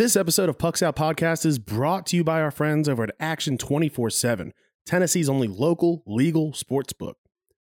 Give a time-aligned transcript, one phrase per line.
[0.00, 3.14] This episode of Pucks Out Podcast is brought to you by our friends over at
[3.20, 4.54] Action 24 7,
[4.86, 7.18] Tennessee's only local legal sports book.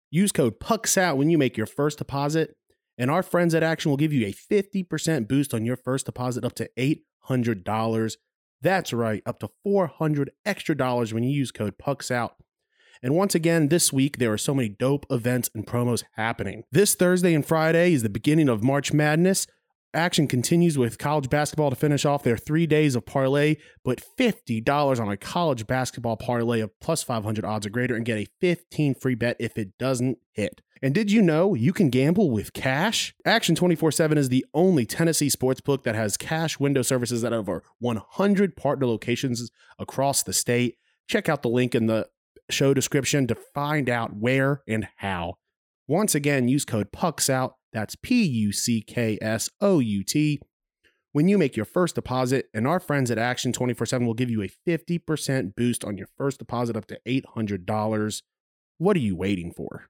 [0.10, 2.56] Use code Pucks Out when you make your first deposit,
[2.98, 6.46] and our friends at Action will give you a 50% boost on your first deposit
[6.46, 8.16] up to $800.
[8.62, 12.36] That's right, up to 400 extra dollars when you use code Pucks Out.
[13.04, 16.64] And once again, this week there are so many dope events and promos happening.
[16.72, 19.48] This Thursday and Friday is the beginning of March Madness.
[19.94, 25.00] Action continues with college basketball to finish off their three days of parlay, but $50
[25.02, 28.96] on a college basketball parlay of plus 500 odds or greater and get a 15
[28.96, 30.62] free bet if it doesn't hit.
[30.82, 33.14] And did you know you can gamble with cash?
[33.26, 37.62] Action 24 7 is the only Tennessee sportsbook that has cash window services at over
[37.80, 40.78] 100 partner locations across the state.
[41.10, 42.08] Check out the link in the
[42.50, 45.36] show description to find out where and how.
[45.92, 50.40] Once again, use code PUCKSOUT, that's P U C K S O U T,
[51.12, 54.30] when you make your first deposit, and our friends at Action 24 7 will give
[54.30, 58.22] you a 50% boost on your first deposit up to $800.
[58.78, 59.90] What are you waiting for?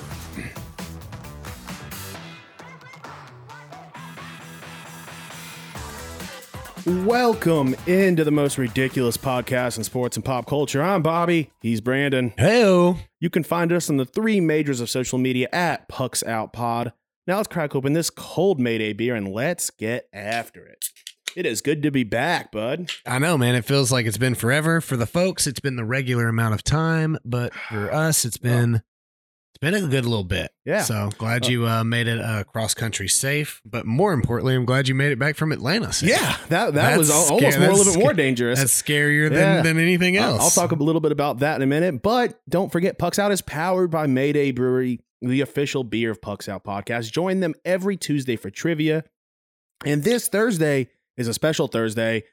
[6.85, 10.81] Welcome into the most ridiculous podcast in sports and pop culture.
[10.81, 11.51] I'm Bobby.
[11.61, 12.31] He's Brandon.
[12.39, 12.97] Heyo.
[13.19, 16.93] You can find us on the three majors of social media at Pucks Out Pod.
[17.27, 20.85] Now let's crack open this cold Mayday beer and let's get after it.
[21.35, 22.89] It is good to be back, bud.
[23.05, 23.53] I know, man.
[23.53, 24.81] It feels like it's been forever.
[24.81, 28.81] For the folks, it's been the regular amount of time, but for us, it's been
[29.53, 30.51] it's been a good little bit.
[30.65, 30.81] Yeah.
[30.83, 33.61] So glad Uh, you uh, made it uh, cross country safe.
[33.65, 35.91] But more importantly, I'm glad you made it back from Atlanta.
[35.93, 36.09] Safe.
[36.09, 38.59] Yeah, that that That's was al- almost more, a little bit more dangerous.
[38.59, 39.61] That's scarier than, Yeah.
[39.61, 40.57] than anything I'll- else.
[40.57, 43.31] I'll talk a little bit about that in a minute, but don't forget, Pucks Out
[43.31, 47.11] is powered by Mayday Brewery, the official beer of Pucks Out podcast.
[47.11, 49.03] Join them every Tuesday for trivia,
[49.85, 50.87] and this Thursday
[51.17, 52.23] is a special Thursday.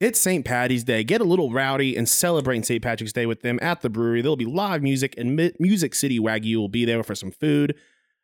[0.00, 0.44] It's St.
[0.44, 1.04] Patty's Day.
[1.04, 2.82] Get a little rowdy and celebrate St.
[2.82, 4.22] Patrick's Day with them at the brewery.
[4.22, 7.76] There'll be live music, and Music City Wagyu will be there for some food.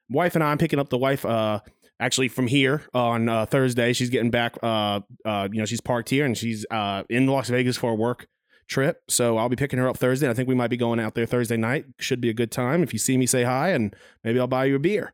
[0.08, 1.24] Wife and I, I'm picking up the wife.
[1.24, 1.60] Uh,
[2.00, 3.92] actually from here on uh, Thursday.
[3.92, 4.56] She's getting back.
[4.62, 7.94] Uh, uh, you know, she's parked here and she's uh in Las Vegas for a
[7.94, 8.26] work
[8.66, 9.02] trip.
[9.08, 10.28] So I'll be picking her up Thursday.
[10.28, 11.84] I think we might be going out there Thursday night.
[11.98, 12.82] Should be a good time.
[12.82, 13.94] If you see me, say hi, and
[14.24, 15.12] maybe I'll buy you a beer.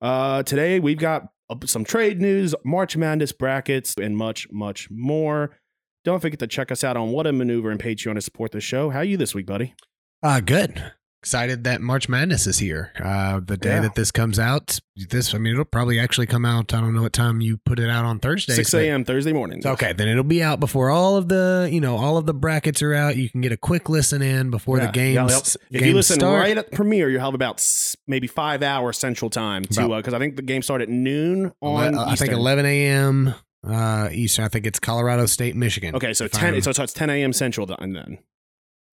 [0.00, 5.58] Uh, today we've got uh, some trade news, March Madness brackets, and much, much more.
[6.04, 8.60] Don't forget to check us out on What a Maneuver and Patreon to support the
[8.60, 8.90] show.
[8.90, 9.74] How are you this week, buddy?
[10.22, 10.92] Uh, good.
[11.22, 12.92] Excited that March Madness is here.
[13.02, 13.80] Uh, the day Yeah.
[13.80, 16.74] that this comes out, this, I mean, it'll probably actually come out.
[16.74, 18.52] I don't know what time you put it out on Thursday.
[18.52, 19.06] 6 a.m.
[19.06, 19.62] Thursday morning.
[19.66, 22.82] Okay, then it'll be out before all of the, you know, all of the brackets
[22.82, 23.16] are out.
[23.16, 24.86] You can get a quick listen in before Yeah.
[24.88, 25.16] the games.
[25.16, 26.40] Yeah, if games you listen start.
[26.42, 27.66] right at the premiere, you'll have about
[28.06, 31.94] maybe five hours central time to because I think the game started at noon on.
[31.96, 33.34] I think 11 a.m.
[33.66, 34.44] Uh, Eastern.
[34.44, 35.94] I think it's Colorado State, Michigan.
[35.94, 36.54] Okay, so 10.
[36.54, 37.32] I'm- So it's 10 a.m.
[37.32, 37.92] central then.
[37.92, 38.18] then.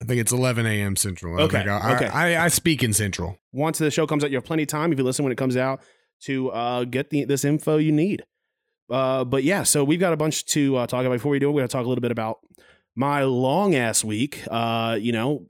[0.02, 0.96] I think it's 11 a.m.
[0.96, 1.38] Central.
[1.40, 2.08] I Okay, I, okay.
[2.08, 3.38] I, I, I speak in Central.
[3.52, 5.38] once the show comes out, you have plenty of time if you listen when it
[5.38, 5.82] comes out
[6.22, 8.24] to uh, get the this info you need.
[8.90, 11.14] Uh, but yeah, so we've got a bunch to uh, talk about.
[11.14, 12.40] Before we do we're going to talk a little bit about
[12.96, 14.42] my long ass week.
[14.50, 15.46] Uh, you know,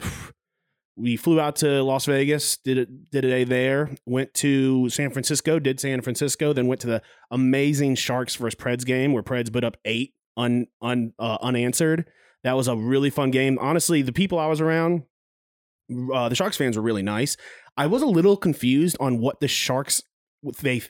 [0.96, 5.10] we flew out to Las Vegas, did it, did a day there, went to San
[5.10, 9.52] Francisco, did San Francisco, then went to the amazing Sharks versus Preds game where Preds
[9.52, 12.06] put up eight un, un uh, unanswered.
[12.44, 13.58] That was a really fun game.
[13.62, 15.04] Honestly, the people I was around,
[16.14, 17.38] uh, the Sharks fans were really nice.
[17.78, 20.04] I was a little confused on what the Sharks
[20.62, 20.82] they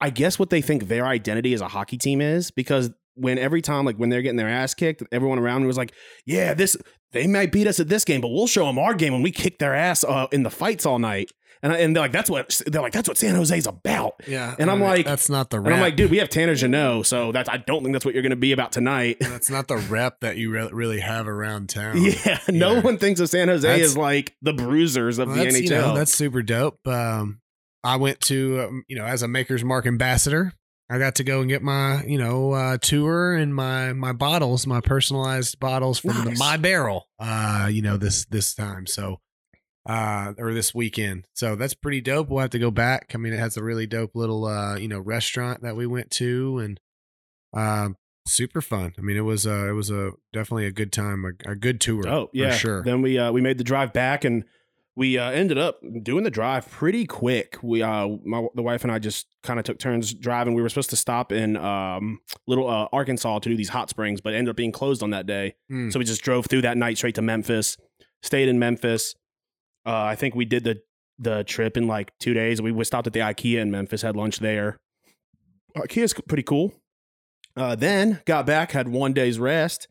[0.00, 3.62] I guess what they think their identity as a hockey team is because when every
[3.62, 5.92] time like when they're getting their ass kicked, everyone around me was like,
[6.26, 6.76] "Yeah, this
[7.14, 9.30] they might beat us at this game, but we'll show them our game when we
[9.30, 11.30] kick their ass uh, in the fights all night."
[11.62, 12.92] And I, and they're like, "That's what they're like.
[12.92, 14.54] That's what San Jose's about." Yeah.
[14.58, 17.32] And I'm like- that's not the And I'm like, "Dude, we have Tanner Jeannot, so
[17.32, 19.78] that's I don't think that's what you're going to be about tonight." that's not the
[19.78, 21.96] rep that you re- really have around town.
[22.02, 22.80] yeah, no Yeah.
[22.80, 25.62] one thinks of San Jose That's- as like the bruisers of Well, the that's, NHL.
[25.62, 26.86] you know, that's super dope.
[26.86, 27.40] Um,
[27.82, 30.52] I went to, um, you know, as a Maker's Mark ambassador,
[30.94, 34.64] I got to go and get my, you know, uh, tour and my my bottles,
[34.64, 36.38] my personalized bottles from Nice.
[36.38, 37.08] my barrel.
[37.18, 39.20] Uh, you know, this this time, so
[39.86, 41.26] uh, or this weekend.
[41.34, 42.28] So that's pretty dope.
[42.28, 43.10] We'll have to go back.
[43.12, 46.12] I mean, it has a really dope little, uh, you know, restaurant that we went
[46.12, 46.80] to, and
[47.52, 48.94] um, super fun.
[48.96, 51.80] I mean, it was uh, it was a definitely a good time, a, a good
[51.80, 52.06] tour.
[52.06, 52.82] Oh yeah, for sure.
[52.84, 54.44] Then we uh, we made the drive back, and
[54.96, 57.58] we uh, ended up doing the drive pretty quick.
[57.62, 60.54] We, uh, my the wife and I just kind of took turns driving.
[60.54, 64.20] We were supposed to stop in um, little uh, Arkansas to do these hot springs,
[64.20, 65.56] but ended up being closed on that day.
[65.70, 65.92] Mm.
[65.92, 67.76] So we just drove through that night straight to Memphis.
[68.22, 69.14] Stayed in Memphis.
[69.84, 70.80] Uh, I think we did the
[71.18, 72.62] the trip in like two days.
[72.62, 74.78] We, we stopped at the IKEA in Memphis, had lunch there.
[75.76, 76.72] IKEA's pretty cool.
[77.56, 79.88] Uh, then got back, had one day's rest.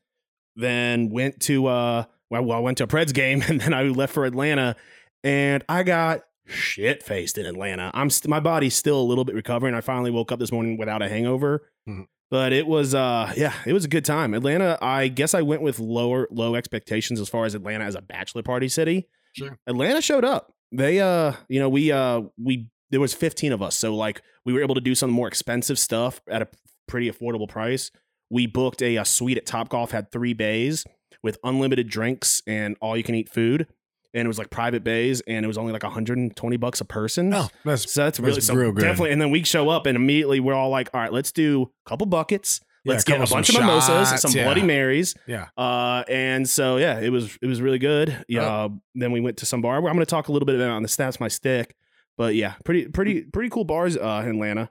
[0.55, 2.05] Then went to uh,
[2.39, 4.75] well, I went to a Preds game, and then I left for Atlanta,
[5.23, 7.89] and I got shit faced in Atlanta.
[7.93, 9.73] I'm st- my body's still a little bit recovering.
[9.75, 12.07] I finally woke up this morning without a hangover, Mhm.
[12.29, 14.33] but it was uh, yeah, it was a good time.
[14.33, 18.01] Atlanta, I guess I went with lower low expectations as far as Atlanta as a
[18.01, 19.07] bachelor party city.
[19.33, 19.57] Sure.
[19.67, 20.53] Atlanta showed up.
[20.71, 24.53] They uh, you know, we uh, we there was 15 of us, so like we
[24.53, 26.47] were able to do some more expensive stuff at a
[26.87, 27.89] pretty affordable price.
[28.29, 30.83] We booked a, a suite at Top Golf, had three bays
[31.23, 33.67] with unlimited drinks and all you can eat food.
[34.13, 37.33] And it was like private bays, and it was only like 120 bucks a person.
[37.33, 38.83] Oh, that's So that's really That's so real good.
[38.83, 39.11] definitely.
[39.11, 41.89] And then we show up, and immediately we're all like, "All right, let's do a
[41.89, 42.61] couple buckets.
[42.85, 44.43] Let's a get a bunch of mimosas, some yeah.
[44.43, 45.47] Bloody Marys." yeah.
[45.57, 48.23] Uh, and so yeah, it was it was really good.
[48.27, 48.67] Yeah.
[48.93, 49.77] Then we went to some bar.
[49.77, 51.75] I'm going to talk a little bit about on the stats my stick,
[52.15, 54.69] but yeah, pretty pretty pretty cool bars uh, in Atlanta.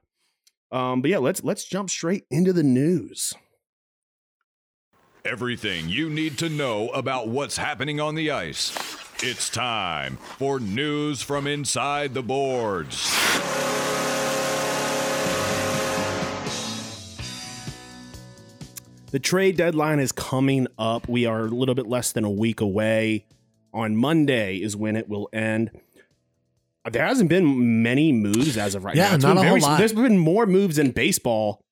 [0.70, 3.34] Um, but yeah, let's let's jump straight into the news.
[5.24, 8.76] Everything you need to know about what's happening on the ice.
[9.22, 13.08] It's time for news from inside the boards.
[19.12, 21.08] The trade deadline is coming up.
[21.08, 23.26] We are a little bit less than a week away.
[23.72, 25.70] On Monday is when it will end.
[26.90, 29.14] There hasn't been many moves as of right Yeah, now.
[29.14, 29.78] It's not been a whole lot.
[29.78, 31.62] There's been more moves in baseball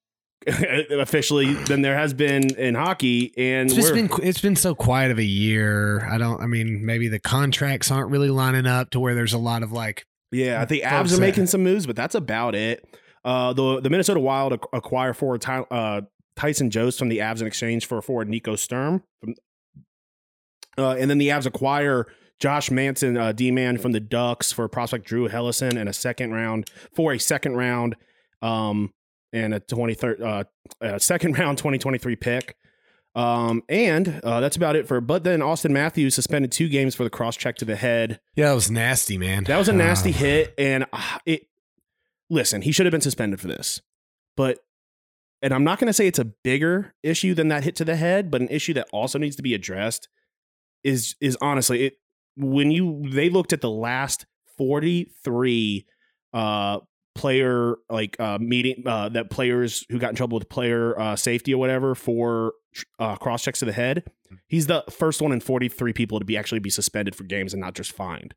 [0.47, 5.11] officially than there has been in hockey, and It's just been it's been so quiet
[5.11, 6.07] of a year.
[6.11, 6.41] I don't.
[6.41, 9.73] I mean, maybe the contracts aren't really lining up to where there's a lot of
[9.73, 10.07] like.
[10.33, 12.87] Yeah, I think Avs are making some moves, but that's about it.
[13.25, 16.03] Uh, the the Minnesota Wild acquire forward Ty, uh,
[16.37, 19.03] Tyson Jost from the Avs in exchange for forward Nico Sturm.
[19.21, 19.35] From,
[20.79, 22.07] uh, and then the Avs acquire
[22.39, 26.33] Josh Manson, uh, D man from the Ducks for prospect Drew Helleson and a second
[26.33, 27.97] round for a second round,
[28.41, 28.95] um,
[29.33, 30.45] and a twenty third uh,
[30.81, 32.57] a second round twenty twenty three pick.
[33.15, 35.01] Um, and uh, that's about it for.
[35.01, 38.21] But then Auston Matthews suspended two games for the cross check to the head.
[38.37, 39.45] Yeah, that was nasty, man.
[39.45, 41.47] That was a nasty hit, and uh, it.
[42.29, 43.81] Listen, he should have been suspended for this,
[44.37, 44.61] but,
[45.43, 47.97] and I'm not going to say it's a bigger issue than that hit to the
[47.97, 50.09] head, but an issue that also needs to be addressed
[50.85, 51.99] is is honestly it
[52.37, 54.27] when you they looked at the last
[54.57, 55.87] 43
[56.33, 56.79] uh
[57.21, 61.53] player like uh meeting uh that players who got in trouble with player uh safety
[61.55, 62.55] or whatever for
[62.99, 63.97] uh cross checks to the head
[64.49, 67.61] he's the first one in 43 people to be actually be suspended for games and
[67.61, 68.35] not just fined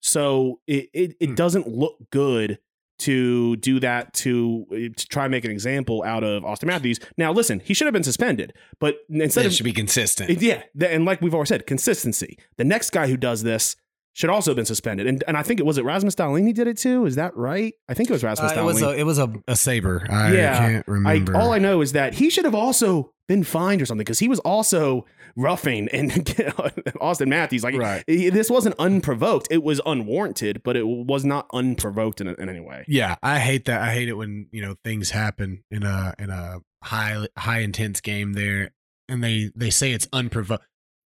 [0.00, 1.34] so it it, it Hmm.
[1.34, 2.58] doesn't look good
[3.00, 4.64] to do that to,
[4.96, 7.00] to try and make an example out of Auston Matthews.
[7.18, 10.40] Now, listen, he should have been suspended, but instead It of should be consistent.
[10.40, 12.38] yeah, and like we've always said, consistency.
[12.56, 13.74] The next guy who does this
[14.14, 16.66] should also have been suspended, and and I think it was it Rasmus Dahlin did
[16.66, 17.04] it too.
[17.04, 17.74] Is that right?
[17.88, 20.06] I think it was Rasmus Uh, it was a it was a, a saber.
[20.10, 21.36] I Yeah, can't I, remember.
[21.36, 24.28] all I know is that he should have also been fined or something because he
[24.28, 25.04] was also
[25.36, 26.10] roughing and
[27.00, 27.64] Auston Matthews.
[27.64, 28.04] Like Right.
[28.06, 32.60] he- this wasn't unprovoked; it was unwarranted, but it was not unprovoked in, in any
[32.60, 32.84] way.
[32.88, 33.80] yeah, I hate that.
[33.82, 38.00] I hate it when you know things happen in a in a high high intense
[38.00, 38.70] game there,
[39.08, 40.64] and they they say it's unprovoked.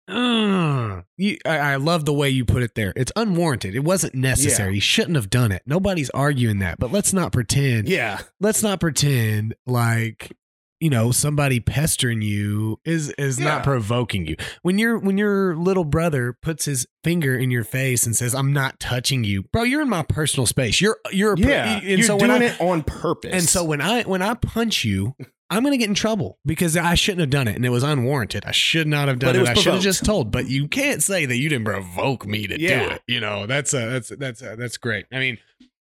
[0.07, 2.93] Uh, you, I, I love the way you put it there.
[2.97, 3.75] It's unwarranted.
[3.75, 4.75] It wasn't necessary.
[4.75, 5.63] You shouldn't have done it.
[5.67, 6.79] Nobody's arguing that.
[6.79, 7.89] But let's not pretend.
[7.89, 10.37] Yeah, Let's not pretend like
[10.81, 13.47] you know somebody pestering you is is Yeah.
[13.47, 14.37] not provoking you.
[14.63, 18.53] When your when your little brother puts his finger in your face and says, "I'm
[18.53, 19.63] not touching you, bro.
[19.63, 20.81] You're in my personal space.
[20.81, 21.77] You're you're yeah.
[21.79, 24.35] And You're so when doing I, it on purpose, and so when I when I
[24.35, 25.15] punch you,
[25.55, 28.45] I'm gonna get in trouble because I shouldn't have done it and it was unwarranted.
[28.47, 29.43] I should not have done it.
[29.43, 30.31] it I should have just told.
[30.31, 32.89] But you can't say that you didn't provoke me to Yeah.
[32.89, 33.03] do it.
[33.07, 35.07] You know that's uh that's that's uh, that's great.
[35.13, 35.39] I mean,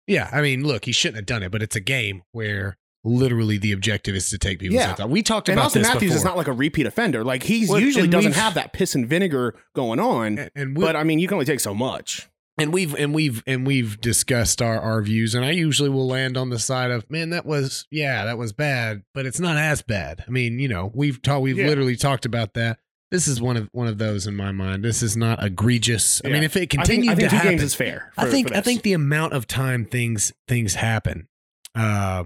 [0.07, 0.29] yeah.
[0.31, 3.71] I mean, look, he shouldn't have done it, but it's a game where literally the
[3.71, 4.87] objective is to take people's Yeah.
[4.89, 5.09] heads off.
[5.09, 6.17] We talked and about Auston this Matthews before.
[6.17, 7.23] is not like a repeat offender.
[7.23, 10.37] Like he's Well, usually doesn't have that piss and vinegar going on.
[10.37, 12.29] and, and we, But I mean, you can only take so much.
[12.61, 16.37] And we've and we've and we've discussed our our views and i usually will land
[16.37, 19.81] on the side of man that was yeah that was bad but it's not as
[19.81, 21.67] bad i mean you know we've talked we've Yeah.
[21.67, 22.79] literally talked about that
[23.11, 26.29] this is one of one of those in my mind this is not egregious i
[26.29, 28.11] mean if it I think, continued I think to happen games is fair.
[28.17, 31.27] i think i think the amount of time things things happen
[31.75, 32.23] uh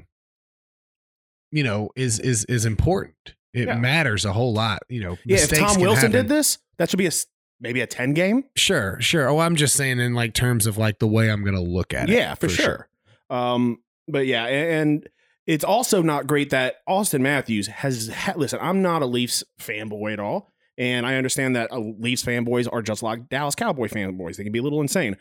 [1.51, 3.75] you know is is is important it Yeah.
[3.77, 5.37] matters a whole lot you know yeah.
[5.37, 6.11] If Tom Wilson happen.
[6.11, 7.11] did this, that should be a
[7.59, 8.43] maybe a 10 game.
[8.55, 9.29] Sure, sure.
[9.29, 11.93] Oh, I'm just saying in like terms of like the way I'm going to look
[11.93, 12.13] at it.
[12.15, 12.87] Yeah, for, sure.
[13.29, 15.07] Um, but yeah, and
[15.47, 18.09] it's also not great that Auston Matthews has.
[18.09, 22.23] Ha- listen, I'm not a Leafs fanboy at all, and I understand that uh, Leafs
[22.23, 24.37] fanboys are just like Dallas Cowboy fanboys.
[24.37, 25.17] They can be a little insane.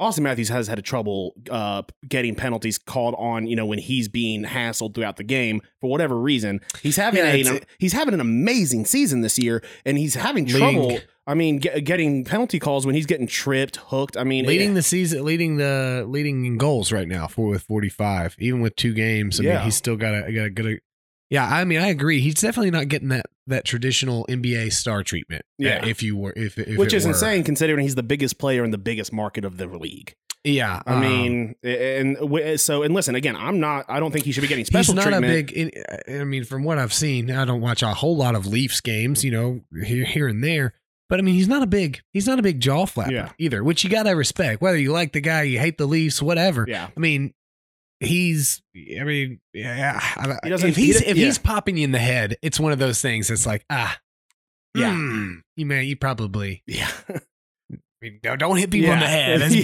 [0.00, 4.08] Auston Matthews has had a trouble uh, getting penalties called on, you know, when he's
[4.08, 6.60] being hassled throughout the game for whatever reason.
[6.82, 10.98] He's having Yeah, a, he's having an amazing season this year, and he's having trouble.
[11.26, 14.16] I mean, get, getting penalty calls when he's getting tripped, hooked.
[14.16, 17.62] I mean, leading it- the season, leading the leading in goals right now for with
[17.62, 19.40] 45, even with two games.
[19.40, 19.54] I Yeah.
[19.54, 20.80] mean, he's still got a got a good.
[21.34, 22.20] Yeah, I mean, I agree.
[22.20, 25.42] He's definitely not getting that that traditional NBA star treatment.
[25.42, 25.84] uh, Yeah.
[25.86, 27.10] if you were, if, if which is were.
[27.10, 30.14] insane considering he's the biggest player in the biggest market of the league.
[30.44, 33.86] Yeah, I um, mean, and w- so and listen again, I'm not.
[33.88, 35.50] I don't think he should be getting he's special not treatment.
[35.50, 35.84] a big.
[36.20, 39.24] I mean, from what I've seen, I don't watch a whole lot of Leafs games.
[39.24, 40.74] You know, here here and there.
[41.08, 42.00] But I mean, he's not a big.
[42.12, 43.30] He's not a big jaw flapper Yeah.
[43.38, 44.60] either, which you gotta respect.
[44.60, 46.66] Whether you like the guy, you hate the Leafs, whatever.
[46.68, 47.32] yeah, I mean,
[48.00, 48.62] he's.
[48.98, 50.00] I mean, yeah.
[50.42, 51.24] He doesn't- If he's he- if yeah.
[51.26, 53.30] he's popping you in the head, it's one of those things.
[53.30, 53.98] It's like ah,
[54.74, 54.92] Yeah.
[54.94, 59.40] hmm, you may you probably yeah, I mean, no, don't hit people in the head.
[59.40, 59.62] It's Yeah.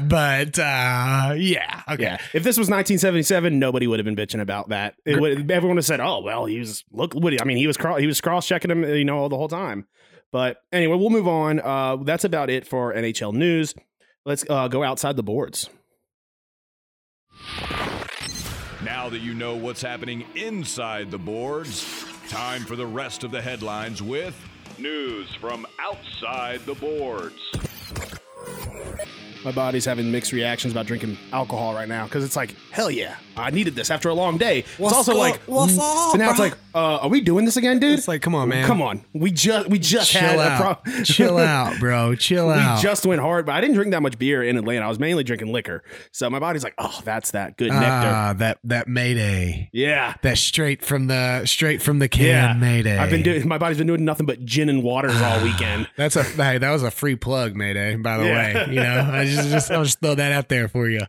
[0.00, 2.02] bad, but uh, yeah, okay.
[2.02, 2.14] yeah.
[2.32, 4.94] If this was 1977, nobody would have been bitching about that.
[5.04, 7.58] It would, everyone would have said, "Oh, well, he was look what he, I mean,
[7.58, 9.86] he was cro- he was cross checking him, you know, the whole time."
[10.30, 11.60] But anyway, we'll move on.
[11.60, 13.74] Uh, that's about it for NHL news.
[14.24, 15.68] Let's uh, go outside the boards.
[18.84, 23.40] Now that you know what's happening inside the boards, time for the rest of the
[23.40, 24.34] headlines with
[24.78, 27.38] news from outside the boards.
[29.44, 33.16] My body's having mixed reactions about drinking alcohol right now because it's like, hell yeah,
[33.36, 34.64] I needed this after a long day.
[34.78, 35.18] What's it's also up?
[35.18, 35.82] like, What's so
[36.12, 37.98] up, now it's like, uh, are we doing this again, dude?
[37.98, 38.66] It's like, come on, man.
[38.66, 42.50] Come on, we just we just chill had out, a pro- chill out, bro, chill
[42.50, 42.56] out.
[42.56, 42.80] we out.
[42.82, 44.84] just went hard, but I didn't drink that much beer in Atlanta.
[44.86, 45.82] I was mainly drinking liquor,
[46.12, 47.86] so my body's like, oh, that's that good nectar.
[47.88, 50.14] Ah, that that Mayday, Yeah.
[50.22, 52.52] that straight from the straight from the can Yeah.
[52.54, 52.96] Mayday.
[52.96, 53.46] I've been doing.
[53.48, 55.88] My body's been doing nothing but gin and waters all weekend.
[55.96, 57.96] That's a hey, that was a free plug, Mayday.
[57.96, 58.66] By the Yeah.
[58.66, 61.00] way, you know, I just just I'll just throw that out there for you.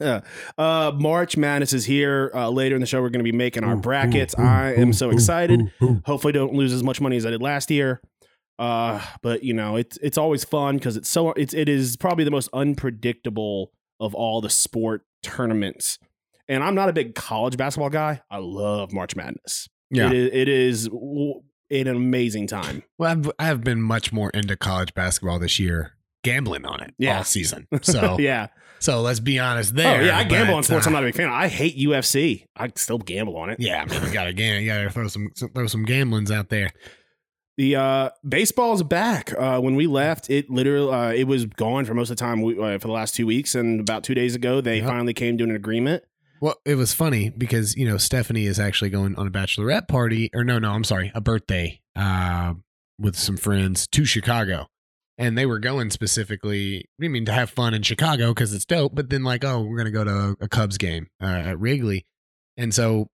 [0.00, 0.20] Yeah.
[0.58, 2.30] Uh, March Madness is here.
[2.34, 4.34] Uh, later in the show, we're going to be making our brackets.
[4.38, 5.72] ooh, I am ooh, so excited.
[5.82, 6.02] ooh, ooh.
[6.04, 8.00] Hopefully, don't lose as much money as I did last year.
[8.58, 12.24] Uh, but you know, it's it's always fun because it's so it's it is probably
[12.24, 15.98] the most unpredictable of all the sport tournaments.
[16.48, 18.22] And I'm not a big college basketball guy.
[18.30, 19.68] I love March Madness.
[19.90, 20.08] Yeah.
[20.08, 20.90] it is, it is
[21.70, 22.82] an amazing time.
[22.98, 25.92] Well, I've I've been much more into college basketball this year,
[26.26, 27.18] gambling on it Yeah.
[27.18, 27.66] all season.
[27.82, 28.48] So yeah.
[28.80, 30.00] so let's be honest there.
[30.00, 30.86] oh yeah, I gamble on sports.
[30.86, 31.28] uh, I'm not a big fan.
[31.28, 32.46] I hate UFC.
[32.56, 33.58] I still gamble on it.
[33.60, 36.70] Yeah, I mean, you gotta you gotta throw some throw some gamblings out there.
[37.58, 39.32] The uh, baseball's back.
[39.32, 42.42] Uh, when we left, it literally uh, it was gone for most of the time
[42.42, 44.86] we, uh, for the last two weeks, and about two days ago, they Yep.
[44.86, 46.02] finally came to an agreement.
[46.42, 50.28] Well, it was funny because you know Stephanie is actually going on a bachelorette party,
[50.34, 52.52] or no, no, I'm sorry, a birthday uh,
[52.98, 54.66] with some friends to Chicago,
[55.18, 56.88] and they were going specifically.
[57.02, 58.94] I mean, to have fun in Chicago because it's dope.
[58.94, 62.06] But then, like, oh, we're gonna go to a Cubs game uh, at Wrigley,
[62.56, 63.08] and so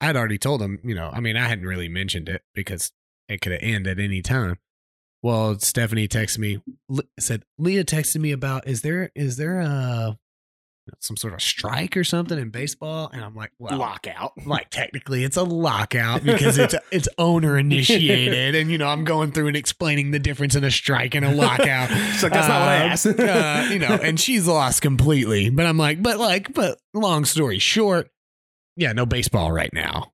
[0.00, 0.78] I'd already told them.
[0.82, 2.92] You know, I mean, I hadn't really mentioned it because
[3.28, 4.58] it could ended at any time.
[5.22, 6.62] Well, Stephanie texted me,
[7.18, 10.18] said Leah texted me about is there is there a
[11.00, 14.32] some sort of strike or something in baseball, and I'm like, well, Lockout.
[14.46, 19.32] like technically it's a lockout because it's it's owner initiated, and you know I'm going
[19.32, 21.88] through and explaining the difference in a strike and a lockout.
[22.18, 25.50] so like, "That's not what I Um, asked." uh, you know, and she's lost completely.
[25.50, 28.10] But I'm like, but like, but long story short,
[28.76, 30.12] yeah, no baseball right now.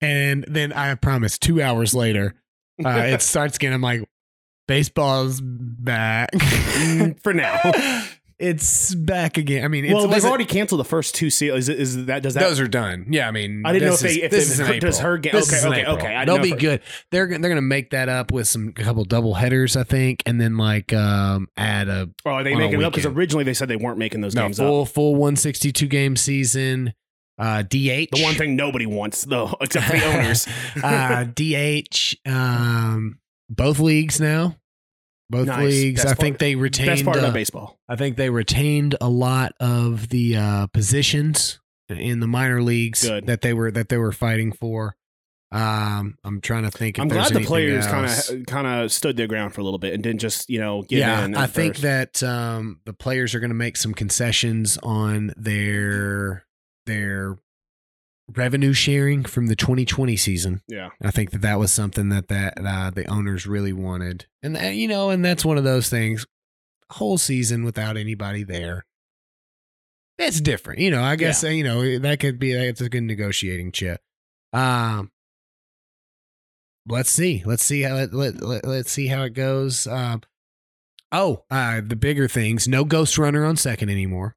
[0.00, 2.34] And then I promise, two hours later,
[2.84, 3.72] uh, it starts again.
[3.72, 4.02] I'm like,
[4.66, 7.60] baseball's back Mm, for now.
[8.38, 9.64] It's back again.
[9.64, 11.68] I mean, it's, well, they've was it- already canceled the first two seals.
[11.68, 12.40] Is, is that does that?
[12.40, 13.06] those are done.
[13.08, 14.98] Yeah, I mean, I didn't know this if they- if this they- is in does
[15.00, 15.32] her game.
[15.32, 15.96] This okay, is okay, April.
[15.96, 16.14] okay.
[16.14, 16.80] I didn't They'll be if- good.
[17.10, 20.40] They're they're gonna make that up with some a couple double headers, I think, and
[20.40, 22.92] then like um add a Oh, are they on making it up?
[22.92, 24.66] Because originally they said they weren't making those no, games up.
[24.66, 26.94] full full 162 game season.
[27.36, 28.10] Uh, DH.
[28.12, 30.46] The one thing nobody wants, though, except for the owners.
[30.84, 32.14] uh, DH.
[32.24, 33.18] Um,
[33.50, 34.56] both leagues now.
[35.34, 35.64] Both Nice.
[35.64, 36.02] leagues.
[36.04, 36.86] Best I think part- they retained.
[36.88, 37.78] Best part uh, about baseball.
[37.88, 43.26] I think they retained a lot of the uh, positions in the minor leagues Good.
[43.26, 44.96] that they were that they were fighting for.
[45.52, 46.98] Um, I'm trying to think.
[46.98, 49.78] If I'm glad the players kind of kind of stood their ground for a little
[49.78, 51.28] bit and didn't just you know yeah.
[51.36, 56.44] I at think that um, the players are going to make some concessions on their
[56.86, 57.36] their
[58.28, 60.62] revenue sharing from the 2020 season.
[60.68, 60.90] Yeah.
[61.02, 64.60] I think that that was something that that uh, the owners really wanted, and uh,
[64.62, 66.26] you know, and that's one of those things.
[66.90, 68.84] Whole season without anybody there,
[70.18, 70.80] it's different.
[70.80, 74.00] You know, I guess uh, you know that could be it's a good negotiating chip.
[74.52, 75.10] Um,
[76.86, 79.86] let's see, let's see how let, let let's see how it goes.
[79.86, 80.22] Um,
[81.10, 84.36] oh, uh, the bigger things: no ghost runner on second anymore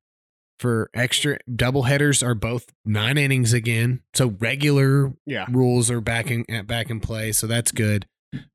[0.60, 4.02] for extra double headers are both nine innings again.
[4.14, 5.46] So regular Yeah.
[5.52, 8.08] rules are back in back in play, so that's good.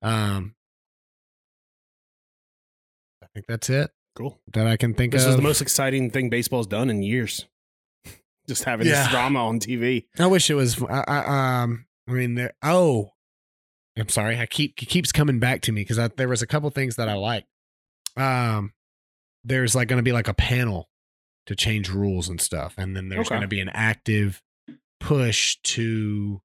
[0.02, 0.54] Um,
[3.22, 4.40] I think that's it Cool.
[4.52, 5.26] that I can think This of.
[5.26, 7.46] This is the most exciting thing baseball's done in years.
[8.48, 9.02] Just having Yeah.
[9.04, 10.06] this drama on TV.
[10.18, 10.82] I wish it was.
[10.82, 13.12] I, I, um, I mean, there, oh,
[13.96, 14.38] I'm sorry.
[14.38, 17.08] I keep it keeps coming back to me because there was a couple things that
[17.08, 17.46] I liked.
[18.16, 18.72] Um,
[19.44, 20.88] there's like going to be like a panel
[21.46, 23.34] to change rules and stuff, and then there's Okay.
[23.36, 24.42] going to be an active
[25.00, 26.40] push to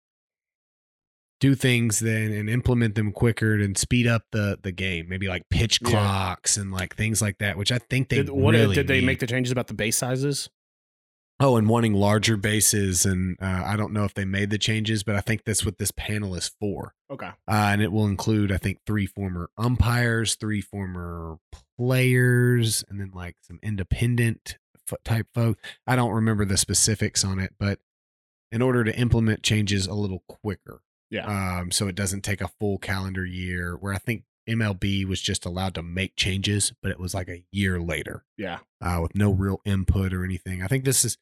[1.39, 5.07] do things then and implement them quicker and speed up the the game.
[5.07, 5.89] Maybe like pitch Yeah.
[5.91, 8.99] clocks and like things like that, which I think they Did, what really did they
[9.01, 9.05] need.
[9.05, 10.49] make the changes about the base sizes?
[11.39, 15.03] Oh, and wanting larger bases, and uh, I don't know if they made the changes,
[15.03, 17.27] but I think that's what this panel is for, Okay.
[17.27, 21.37] uh, and it will include, I think, three former umpires, three former
[21.77, 24.57] players, and then like some independent
[25.03, 25.61] type folks.
[25.85, 27.79] I don't remember the specifics on it, but
[28.51, 31.59] in order to implement changes a little quicker, Yeah.
[31.59, 33.75] um, so it doesn't take a full calendar year.
[33.75, 37.43] Where I think MLB was just allowed to make changes, but it was like a
[37.51, 38.59] year later yeah.
[38.81, 40.63] uh, with no real input or anything.
[40.63, 41.17] I think this is.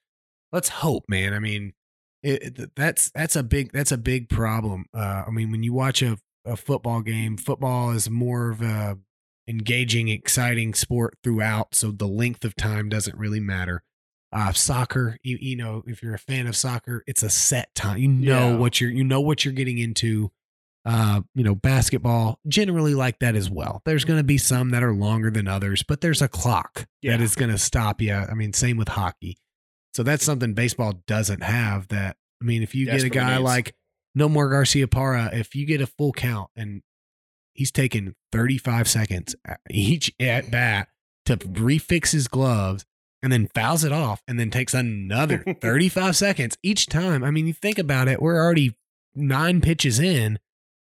[0.52, 1.34] Let's hope, man.
[1.34, 1.74] I mean,
[2.22, 4.86] it, it- that's that's a big that's a big problem.
[4.94, 9.00] Uh, I mean, when you watch a, a football game, football is more of a
[9.48, 13.84] engaging, exciting sport throughout, so the length of time doesn't really matter.
[14.32, 17.98] Uh, soccer, you, you know, if you're a fan of soccer, it's a set time.
[17.98, 18.56] You know Yeah.
[18.58, 20.32] what you're you know what you're getting into.
[20.88, 23.82] Uh, you know, basketball generally like that as well.
[23.86, 27.18] There's going to be some that are longer than others, but there's a clock Yeah.
[27.18, 28.14] that is going to stop you.
[28.14, 29.38] I mean, same with hockey.
[29.96, 31.88] So that's something baseball doesn't have.
[31.88, 33.44] That I mean, if you get a guy needs.
[33.44, 33.76] like
[34.16, 36.84] Nomar Garciaparra, if you get a full count and
[37.56, 39.36] he's taking 35 seconds
[39.72, 40.90] each at bat
[41.26, 42.86] to refix his gloves
[43.24, 47.24] and then fouls it off and then takes another 35 seconds each time.
[47.24, 48.76] I mean, you think about it, we're already
[49.16, 50.38] nine pitches in.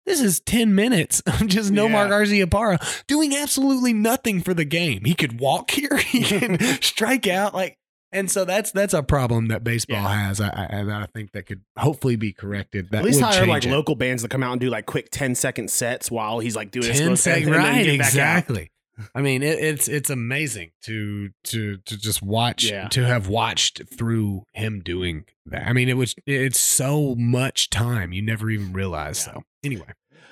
[0.07, 2.47] This is 10 minutes of just Nomar Yeah.
[2.47, 5.05] Garciaparra doing absolutely nothing for the game.
[5.05, 7.77] He could walk here, he can strike out like
[8.13, 10.27] and so that's that's a problem that baseball Yeah.
[10.29, 10.41] has.
[10.41, 12.91] I, I, and I think that could hopefully be corrected.
[12.91, 13.71] That At least hire like it.
[13.71, 16.71] local bands to come out and do like quick 10 second sets while he's like
[16.71, 18.71] doing his 10 gloves and- sec- right exactly
[19.15, 22.89] i mean it, it's it's amazing to to to just watch Yeah.
[22.89, 28.13] to have watched through him doing that i mean it was it's so much time
[28.13, 29.35] you never even realize Yeah.
[29.35, 29.87] so anyway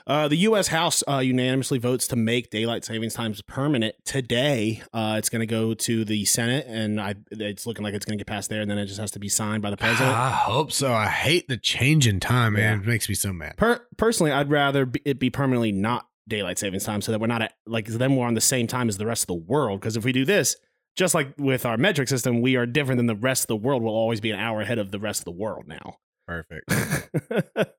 [0.09, 0.69] Uh, the U.S.
[0.69, 4.83] House uh, unanimously votes to make daylight savings times permanent today.
[4.91, 8.17] Uh, it's going to go to the Senate, and I, it's looking like it's going
[8.17, 10.17] to get passed there, and then it just has to be signed by the president.
[10.17, 13.55] i hope so i hate the change in time man it makes me so mad
[13.59, 17.27] Per- personally, I'd rather be, it be permanently not daylight savings time, so that we're
[17.27, 19.81] not at, like then we're on the same time as the rest of the world.
[19.81, 20.57] Because if we do this,
[20.97, 23.83] just like with our metric system, we are different than the rest of the world.
[23.83, 25.97] We'll always be an hour ahead of the rest of the world now.
[26.27, 26.65] perfect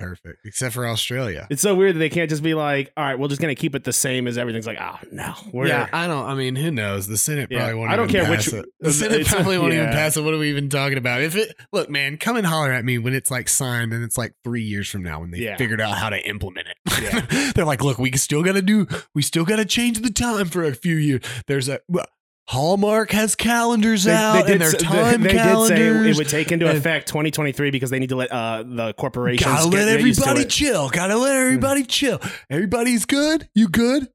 [0.00, 3.18] perfect except for australia it's so weird that they can't just be like, all right,
[3.18, 5.88] we're just going to keep it the same as everything's like, oh no, we're yeah,
[5.92, 6.24] I don't.
[6.26, 7.06] I mean, who knows?
[7.06, 7.90] The Senate Yeah, probably won't.
[7.92, 8.66] I don't even care pass which- It.
[8.80, 10.22] The Senate probably won't even pass it.
[10.24, 11.20] What are we even talking about?
[11.20, 14.16] If it look, man, come and holler at me when it's like signed and it's
[14.18, 15.56] like three years from now when they Yeah.
[15.56, 17.54] figured out how to implement it.
[17.54, 18.86] They're like, look, we still got to do.
[19.14, 21.22] We still got to change the time for a few years.
[21.46, 22.06] There's a well,
[22.50, 26.06] Hallmark has calendars out and their time they did say calendars.
[26.08, 29.70] it would take into effect 2023 because they need to let uh, the corporations Gotta
[29.70, 30.88] get let everybody chill.
[30.90, 32.20] Gotta let everybody chill.
[32.50, 33.48] Everybody's good.
[33.54, 34.08] You good?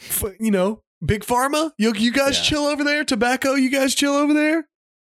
[0.00, 1.72] F- you know, big pharma.
[1.76, 2.44] You you guys Yeah.
[2.44, 3.04] chill over there.
[3.04, 3.52] Tobacco.
[3.54, 4.66] You guys chill over there.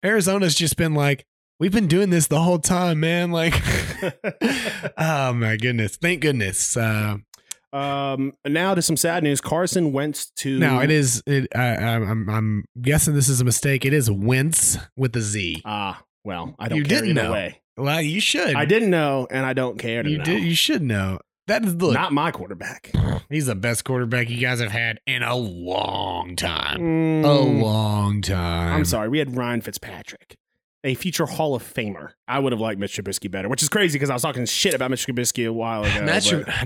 [0.05, 1.27] Arizona's just been like,
[1.59, 3.33] we've been doing this the whole time, man.
[3.33, 3.55] Like,
[4.97, 5.97] oh my goodness.
[5.97, 6.77] Thank goodness.
[6.77, 7.17] Uh,
[7.73, 9.41] Um, now to some sad news.
[9.41, 11.23] Carson Wentz to now it is.
[11.27, 11.49] It.
[11.55, 12.29] I, I, I'm.
[12.29, 13.85] I'm guessing this is a mistake.
[13.85, 15.63] It is Wentz with a Z.
[15.65, 17.33] Ah, well, I don't You didn't know.
[17.33, 17.61] way.
[17.77, 18.55] Well, you should.
[18.57, 20.25] I didn't know, and I don't care to You know.
[20.25, 20.43] did.
[20.43, 21.21] You should know.
[21.47, 21.95] That is look.
[21.95, 22.93] Not my quarterback.
[23.31, 26.81] He's the best quarterback you guys have had in a long time.
[26.81, 28.75] Mm, A long time.
[28.75, 29.09] I'm sorry.
[29.09, 30.37] We had Ryan Fitzpatrick,
[30.85, 32.12] a future Hall of Famer.
[32.27, 34.73] I would have liked Mitch Trubisky better, which is crazy because I was talking shit
[34.75, 36.05] about Mitch Trubisky a while ago.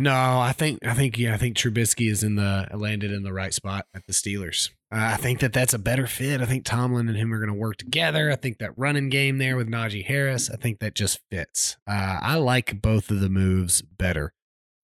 [0.01, 3.33] No, I think I think yeah, I think Trubisky is in the landed in the
[3.33, 4.71] right spot at the Steelers.
[4.93, 6.41] Uh, I think that that's a better fit.
[6.41, 8.31] I think Tomlin and him are going to work together.
[8.31, 11.77] I think that running game there with Najee Harris, I think that just fits.
[11.87, 14.33] Uh, I like both of the moves better.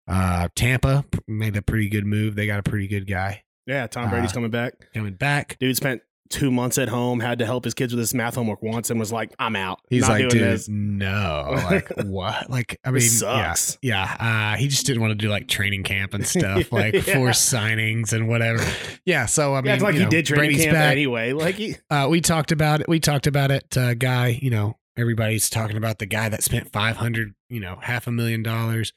[0.09, 2.35] Uh, Tampa made a pretty good move.
[2.35, 4.73] They got a pretty good guy Yeah, Tom Brady's Uh, coming back.
[4.93, 5.57] coming back.
[5.61, 8.62] Dude spent two months at home, had to help his kids with his math homework
[8.62, 10.69] once, and was like, "I'm out." He's Not like, doing dude, this.
[10.69, 12.49] no, like what?
[12.49, 14.53] Like, I mean, yeah, yeah.
[14.55, 17.14] Uh, he just didn't want to do like training camp and stuff, like Yeah.
[17.16, 18.64] forced signings and whatever.
[19.05, 20.93] Yeah, so I mean, it's like he know, did training Brady's camp back.
[20.93, 21.33] anyway.
[21.33, 22.88] Like he, Uh, we talked about it.
[22.88, 23.77] We talked about it.
[23.77, 27.79] Uh, guy, you know, everybody's talking about the guy that spent five hundred, you know,
[27.83, 28.93] half a million dollars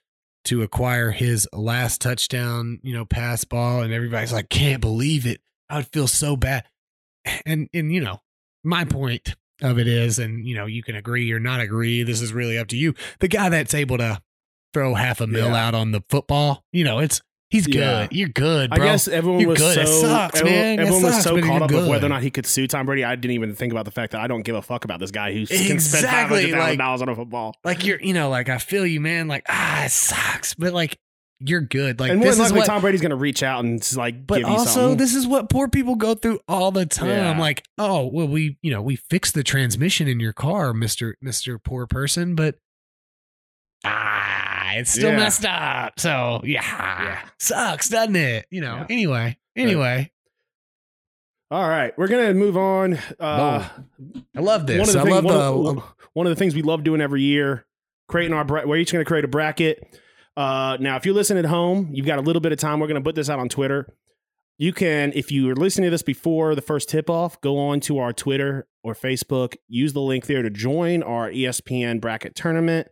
[0.45, 5.39] to acquire his last touchdown, you know, pass ball, and everybody's like, can't believe it.
[5.69, 6.65] I would feel so bad.
[7.45, 8.19] And and you know,
[8.63, 12.03] my point of it is, and you know, you can agree or not agree.
[12.03, 12.93] This is really up to you.
[13.19, 14.21] The guy that's able to
[14.73, 15.67] throw half a mil Yeah.
[15.67, 17.75] out on the football, you know, it's he's good.
[17.75, 18.07] Yeah.
[18.11, 18.83] You're good, bro.
[18.83, 19.75] I guess everyone You're was good.
[19.87, 22.65] so sucks, everyone, everyone was so caught up with whether or not he could sue
[22.67, 23.03] Tom Brady.
[23.05, 25.11] I didn't even think about the fact that I don't give a fuck about this
[25.11, 27.55] guy who can spend five Exactly, hundred thousand like- dollars on a football.
[27.63, 30.97] like you're you know like i feel you man like ah it sucks but like
[31.45, 33.43] you're good like and more this than is likely, what Tom Brady's going to reach
[33.43, 36.71] out and like but give you also this is what poor people go through all
[36.71, 37.39] the time Yeah.
[37.39, 41.61] like oh well we you know we fixed the transmission in your car mr mr
[41.63, 42.55] poor person but
[43.85, 45.17] ah it's still Yeah.
[45.17, 46.61] messed up so yeah,
[47.03, 47.19] Yeah.
[47.39, 50.09] sucks doesn't it you know anyway anyway
[51.51, 52.97] All right, we're gonna move on.
[53.19, 53.67] Uh,
[54.35, 56.35] i love one this of the i things, love one, the of, one of the
[56.35, 57.65] things we love doing every year,
[58.07, 59.99] creating our bra- we're each going to create a bracket.
[60.35, 62.79] Uh, now, if you're listening at home, you've got a little bit of time.
[62.79, 63.93] We're going to put this out on Twitter.
[64.57, 67.79] You can, if you were listening to this before the first tip off, go on
[67.81, 69.55] to our Twitter or Facebook.
[69.67, 72.87] Use the link there to join our ESPN bracket tournament.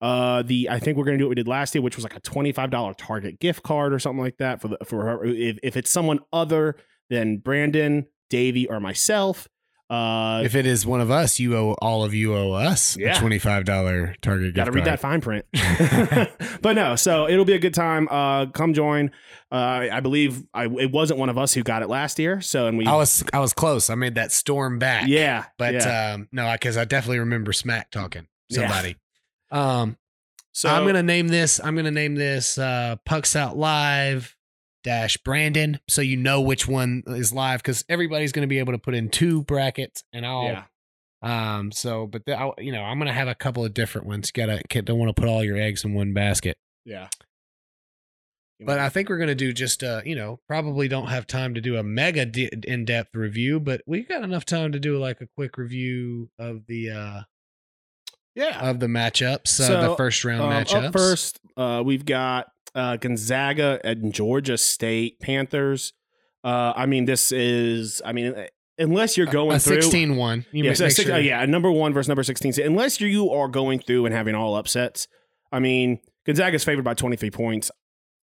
[0.00, 2.04] Uh, the I think we're going to do what we did last year, which was
[2.04, 5.04] like a twenty five dollar Target gift card or something like that for the for
[5.04, 5.24] her.
[5.24, 6.76] If, if it's someone other
[7.08, 9.48] than Brandon, Davey, or myself,
[9.90, 13.16] uh, if it is one of us you owe all of you owe us Yeah.
[13.16, 14.92] a $25 target Got to read card.
[14.92, 15.44] that fine print.
[16.62, 18.08] but no, so it'll be a good time.
[18.10, 19.10] Uh, come join.
[19.52, 22.40] Uh, I believe I, it wasn't one of us who got it last year.
[22.40, 23.90] So and we, I was I was close.
[23.90, 25.04] I made that storm back.
[25.06, 26.12] yeah, but yeah.
[26.14, 28.60] um, no, because I definitely remember Smack talking Yeah.
[28.60, 28.96] somebody.
[29.50, 29.96] Um,
[30.52, 31.60] so I'm gonna name this.
[31.62, 34.33] I'm gonna name this uh, Pucks Out Live
[34.84, 38.78] dash Brandon, so you know which one is live because everybody's gonna be able to
[38.78, 40.44] put in two brackets, and I'll.
[40.44, 40.64] yeah,
[41.22, 41.72] Um.
[41.72, 44.30] So, but the, I'll, you know, I'm gonna have a couple of different ones.
[44.34, 46.56] You gotta don't want to put all your eggs in one basket.
[46.84, 47.08] yeah.
[48.60, 51.60] But I think we're gonna do just uh, you know, probably don't have time to
[51.60, 55.20] do a mega de- in depth review, but we got enough time to do like
[55.20, 57.20] a quick review of the uh
[58.34, 58.68] yeah.
[58.70, 60.84] of the matchups, uh, the first round Um, matchups.
[60.86, 65.92] up first, uh, we've got uh, Gonzaga and Georgia State Panthers.
[66.42, 68.02] Uh, I mean, this is.
[68.04, 68.34] I mean,
[68.78, 70.46] unless you're going a through 16-1.
[70.52, 72.52] You yeah, so six- sure- uh, yeah, number one versus number sixteen.
[72.52, 75.08] So unless you are going through and having all upsets,
[75.52, 77.70] I mean, Gonzaga is favored by twenty three points.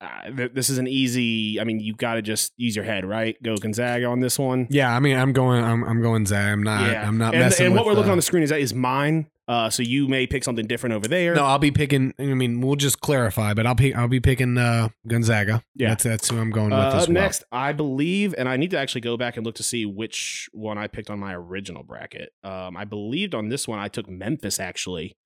[0.01, 1.61] Uh, th- this is an easy.
[1.61, 3.37] I mean, you got to just use your head, right?
[3.43, 4.67] Go Gonzaga on this one.
[4.71, 5.63] Yeah, I mean, I'm going.
[5.63, 6.37] I'm, I'm going Zay.
[6.37, 6.83] I'm not.
[6.83, 7.67] I'm not and, messing.
[7.67, 9.29] and what we're looking uh, on the screen is that is mine.
[9.51, 11.35] Uh, so you may pick something different over there.
[11.35, 12.15] No, I'll be picking.
[12.21, 13.97] I mean, we'll just clarify, but I'll pick.
[13.97, 15.65] I'll be picking uh, Gonzaga.
[15.75, 15.89] Yeah.
[15.89, 16.79] that's that's who I'm going with.
[16.79, 17.09] Uh, up well.
[17.09, 20.49] next, I believe, and I need to actually go back and look to see which
[20.53, 22.31] one I picked on my original bracket.
[22.45, 25.17] Um, I believed on this one I took Memphis actually,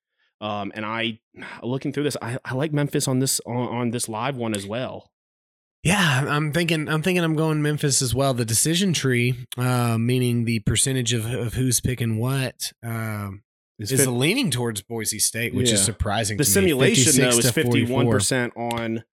[0.40, 1.18] um, and I
[1.62, 4.66] looking through this, I, I like Memphis on this on, on this live one as
[4.66, 5.10] well.
[5.82, 6.88] Yeah, I'm thinking.
[6.88, 7.22] I'm thinking.
[7.22, 8.32] I'm going Memphis as well.
[8.32, 13.42] The decision tree, uh, meaning the percentage of, of who's picking what, um,
[13.78, 16.36] Is is fit- leaning towards Boise State, which is surprising.
[16.36, 16.52] the to me.
[16.54, 18.12] simulation though 56 is fifty one 44.
[18.14, 19.04] percent on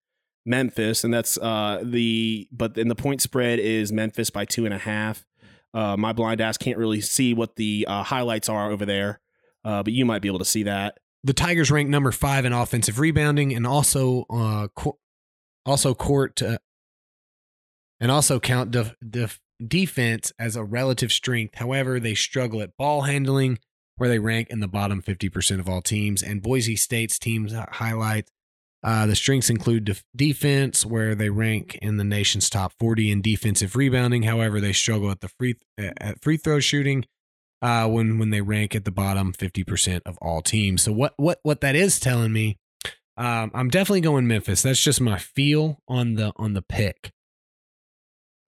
[0.46, 4.74] Memphis, and that's uh the but then the point spread is Memphis by two and
[4.74, 5.26] a half.
[5.74, 9.20] Uh, my blind ass can't really see what the uh, highlights are over there,
[9.64, 10.98] uh, but you might be able to see that.
[11.24, 15.00] The Tigers rank number five in offensive rebounding, and also uh, co-
[15.66, 16.58] also court uh,
[18.00, 21.56] and also count def- def- defense as a relative strength.
[21.56, 23.60] However, they struggle at ball handling,
[24.02, 26.24] where they rank in the bottom fifty percent of all teams.
[26.24, 28.32] And Boise State's teams hi- highlights
[28.84, 33.22] uh, the strengths include def- defense, where they rank in the nation's top forty in
[33.22, 34.24] defensive rebounding.
[34.24, 37.06] However, they struggle at the free at free throw shooting
[37.62, 40.82] uh, when when they rank at the bottom fifty percent of all teams.
[40.82, 42.58] So what what what that is telling me,
[43.18, 44.64] um, I'm definitely going Memphis.
[44.64, 47.12] That's just my feel on the on the pick.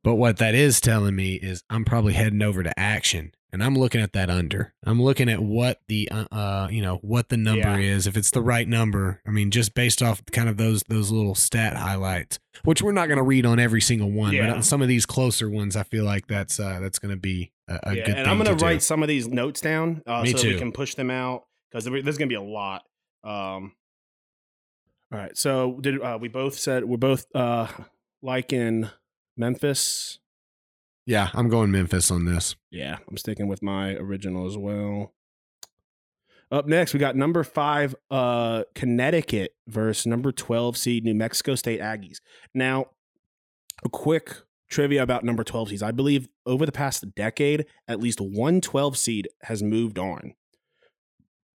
[0.04, 3.76] But what that is telling me is I'm probably heading over to action and I'm
[3.78, 4.74] looking at that under.
[4.84, 7.96] I'm looking at what the uh, uh you know what the number Yeah.
[7.96, 8.08] is.
[8.08, 11.36] If it's the right number, I mean, just based off kind of those those little
[11.36, 14.48] stat highlights, which we're not going to read on every single one, Yeah.
[14.48, 17.20] but on some of these closer ones, I feel like that's uh that's going to
[17.20, 18.16] be a, a yeah, good.
[18.16, 18.66] and thing I'm gonna to do.
[18.66, 22.18] write some of these notes down uh, so we can push them out because there's
[22.18, 22.84] gonna be a lot.
[23.24, 23.74] Um,
[25.12, 27.68] all right, so did uh, we both said we're both uh,
[28.24, 28.90] liking
[29.38, 30.20] Memphis?
[31.06, 32.56] Yeah, I'm going Memphis on this.
[32.72, 35.14] Yeah, I'm sticking with my original as well.
[36.52, 41.82] Up next, we got number five, uh, Connecticut versus number 12 seed New Mexico State
[41.82, 42.20] Aggies.
[42.54, 42.88] Now,
[43.84, 44.36] a quick
[44.70, 45.84] trivia about number 12 seeds.
[45.84, 50.36] I believe over the past decade, at least one 12 seed has moved on.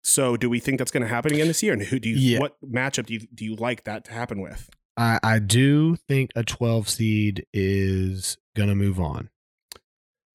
[0.02, 1.72] So, do we think that's going to happen again this year?
[1.72, 2.16] And who do you?
[2.16, 2.40] Yeah.
[2.40, 4.68] What matchup do you do you like that to happen with?
[4.96, 9.30] I I do think a 12 seed is gonna move on.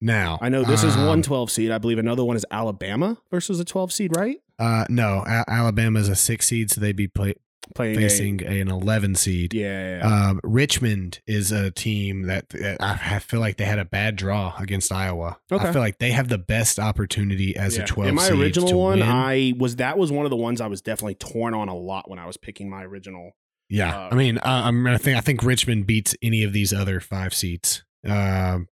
[0.04, 1.70] Now I know this is um, one 12 seed.
[1.70, 4.36] I believe another one is Alabama versus a 12 seed, right?
[4.58, 7.34] Uh, no, a- Alabama is a six seed, so they'd be play-
[7.74, 9.54] Playing a- facing an 11 seed.
[9.54, 10.28] yeah, yeah, yeah.
[10.28, 14.54] Um, Richmond is a team that that I feel like they had a bad draw
[14.58, 15.38] against Iowa.
[15.50, 15.68] Okay.
[15.68, 17.84] I feel like they have the best opportunity as Yeah.
[17.84, 19.08] a 12 In my original one, win.
[19.08, 22.10] I was that was one of the ones I was definitely torn on a lot
[22.10, 23.32] when I was picking my original.
[23.70, 26.74] yeah, uh, I mean, uh, I'm I think I think Richmond beats any of these
[26.74, 27.82] other five seats.
[28.06, 28.68] Um,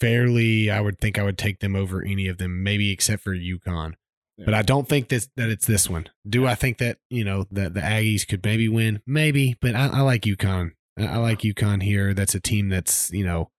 [0.00, 3.34] fairly, I would think I would take them over any of them, maybe except for
[3.34, 3.94] UConn.
[4.38, 6.08] But I don't think this that it's this one.
[6.28, 9.00] Do I think that you know that the Aggies could maybe win?
[9.06, 10.72] Maybe, but I, I like UConn.
[10.98, 12.12] I, like UConn here.
[12.12, 13.50] That's a team that's you know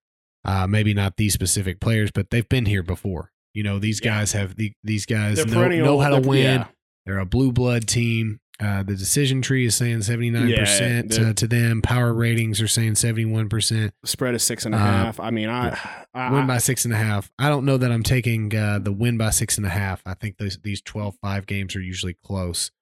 [0.44, 3.32] uh, maybe not these specific players, but they've been here before.
[3.54, 4.18] You know these Yeah.
[4.18, 6.42] guys have the, these guys know, know how to win.
[6.60, 6.66] yeah.
[7.06, 8.38] They're a blue blood team.
[8.60, 11.80] Uh, the decision tree is saying seventy nine percent they're- to them.
[11.80, 13.94] Power ratings are saying seventy one percent.
[14.04, 15.20] Spread is six and a half.
[15.20, 15.24] Uh.
[15.24, 15.78] I mean, I,
[16.12, 17.30] I, Win by six and a half.
[17.38, 20.02] I don't know that I'm taking uh, the win by six and a half.
[20.04, 22.72] I think those these 12-5 games are usually close.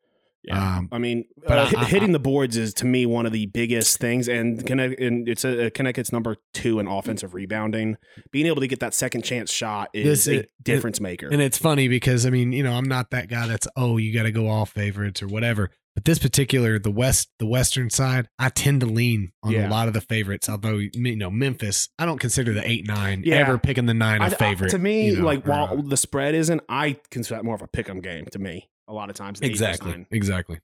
[0.46, 0.78] Yeah.
[0.78, 3.32] um, I mean, but uh, I- I- hitting the boards is to me one of
[3.32, 7.96] the biggest things, and Connecticut, and it's a Connecticut's number two in offensive rebounding.
[8.30, 11.28] Being able to get that second chance shot is This- a it- difference maker.
[11.30, 14.12] And it's funny because I mean, you know, I'm not that guy that's oh, you
[14.14, 15.70] got to go all favorites or whatever.
[15.94, 19.66] But this particular, the west, the western side, I tend to lean on Yeah.
[19.66, 20.46] a lot of the favorites.
[20.46, 23.36] Although you know, Memphis, I don't consider the eight nine Yeah.
[23.36, 24.70] ever picking the nine I- a I- favorite.
[24.72, 27.62] to me, you know, like or, while the spread isn't, I consider that more of
[27.62, 28.68] a pick 'em game to me.
[28.88, 30.60] A lot of times, the eight versus exactly, exactly.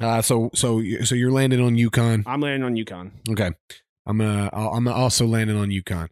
[0.00, 2.22] Uh, so so so you're landing on UConn.
[2.26, 3.10] I'm landing on UConn.
[3.30, 3.50] Okay,
[4.06, 6.08] I'm I'll- I'm also landing on UConn.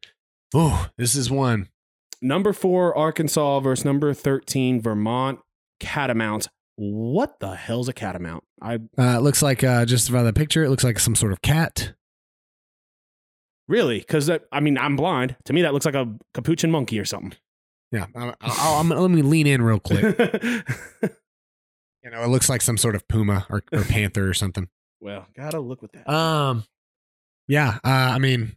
[0.55, 1.69] Oh, this is one.
[2.23, 5.41] Number four, Arkansas versus number 13, Vermont
[5.81, 6.49] Catamount.
[6.77, 8.43] What the hell's a catamount?
[8.63, 11.33] I Uh, it looks like uh, just by the picture, it looks like some sort
[11.33, 11.93] of cat.
[13.69, 15.37] really, because I mean, I'm blind.
[15.45, 17.35] To me, that looks like a capuchin monkey or something.
[17.93, 20.17] Yeah, I, I, I'm, let me lean in real quick.
[22.05, 24.69] You know, it looks like some sort of puma or, or panther or something.
[25.01, 26.07] well, gotta look with that.
[26.07, 26.65] Um,
[27.49, 27.79] yeah.
[27.83, 28.57] Uh, I mean,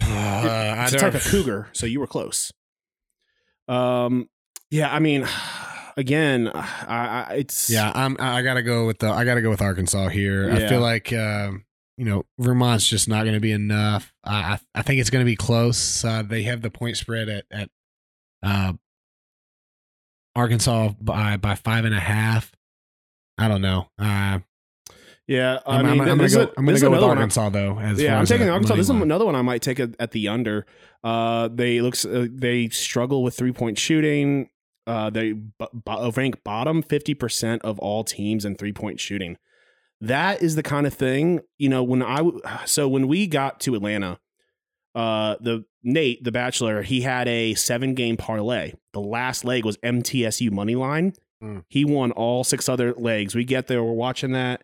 [0.02, 2.52] uh, it's a type of cougar, so you were close.
[3.66, 4.28] Um,
[4.70, 5.26] yeah, I mean,
[5.96, 8.16] again, I, I it's Yeah, I'm.
[8.20, 9.10] I gotta go with the.
[9.10, 10.52] I gotta go with Arkansas here.
[10.52, 11.64] I feel like um,
[12.00, 14.14] you know Vermont's just not going to be enough.
[14.24, 16.02] I I, I think it's going to be close.
[16.02, 17.68] Uh, they have the point spread at at
[18.42, 18.72] uh,
[20.34, 22.52] Arkansas by by five and a half.
[23.36, 23.88] I don't know.
[23.98, 24.38] Uh,
[25.26, 25.58] yeah.
[25.66, 26.52] I I'm, mean, I'm, I'm gonna go.
[26.56, 27.78] I'm gonna go with another one Arkansas though.
[27.78, 28.76] As yeah, I'm taking Arkansas.
[28.76, 30.64] This is another one I might take at the under.
[31.04, 34.48] Uh, they looks uh, they struggle with three point shooting.
[34.86, 39.36] Uh, they b- b- rank bottom fifty percent of all teams in three point shooting.
[40.00, 41.82] That is the kind of thing you know.
[41.82, 44.18] When I w- so when we got to Atlanta,
[44.94, 48.72] uh, the Nate the Bachelor he had a seven game parlay.
[48.92, 51.12] The last leg was MTSU money line.
[51.42, 51.64] Mm.
[51.68, 53.34] He won all six other legs.
[53.34, 54.62] We get there, we're watching that.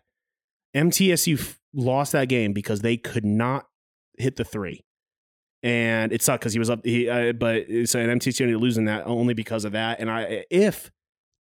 [0.75, 3.67] MTSU f- lost that game because they could not
[4.17, 4.83] hit the three,
[5.63, 6.85] and it sucked because he was up.
[6.85, 9.99] He uh, but so an MTSU ended up losing that only because of that.
[9.99, 10.91] And I, if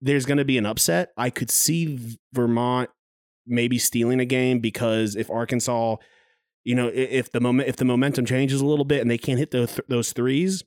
[0.00, 2.90] there's going to be an upset, I could see Vermont
[3.48, 5.96] maybe stealing a game because if Arkansas,
[6.64, 9.38] you know, if the moment if the momentum changes a little bit and they can't
[9.38, 10.64] hit those those threes,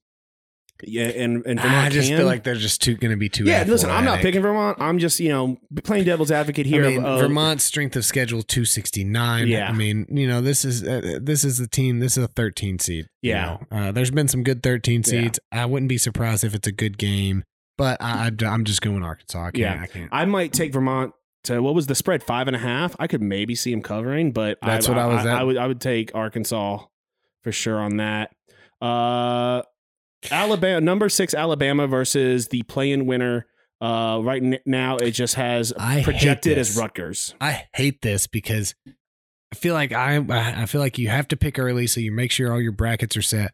[0.83, 3.29] yeah, and and Vermont I just can, feel like they're just too going to be
[3.29, 3.43] too.
[3.43, 3.63] yeah.
[3.67, 4.77] Listen, I'm not picking Vermont.
[4.81, 6.89] I'm just you know playing devil's advocate I here.
[6.89, 9.47] mean, of, Vermont's strength of schedule 269.
[9.47, 9.69] Yeah.
[9.69, 11.99] I mean, you know, this is uh, this is the team.
[11.99, 13.05] This is a 13 seed.
[13.21, 13.57] you Yeah.
[13.71, 13.77] know.
[13.77, 15.09] uh, there's been some good 13 Yeah.
[15.11, 15.39] seeds.
[15.51, 17.43] I wouldn't be surprised if it's a good game,
[17.77, 19.39] but I, I, am just going Arkansas.
[19.39, 19.57] I can't.
[19.57, 19.81] Yeah.
[19.83, 20.09] I can't.
[20.11, 21.13] I might take Vermont
[21.45, 22.95] to what was the spread five and a half.
[22.99, 25.45] I could maybe see him covering, but That's what I was I, at.
[25.45, 26.85] would I would take Arkansas
[27.43, 28.31] for sure on that.
[28.81, 29.61] Uh,
[30.29, 33.47] Alabama number six Alabama versus the play-in winner.
[33.79, 36.77] Uh, right n- now it just has I projected as.
[36.77, 37.33] Rutgers.
[37.41, 38.75] I hate this because
[39.51, 42.31] I feel like I I feel like you have to pick early so you make
[42.31, 43.51] sure all your brackets are set.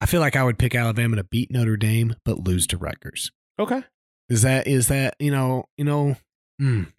[0.00, 3.30] I feel like I would pick Alabama to beat Notre Dame but lose to Rutgers.
[3.58, 3.82] Okay,
[4.30, 6.16] Is that is that you know you know?
[6.60, 6.90] mm,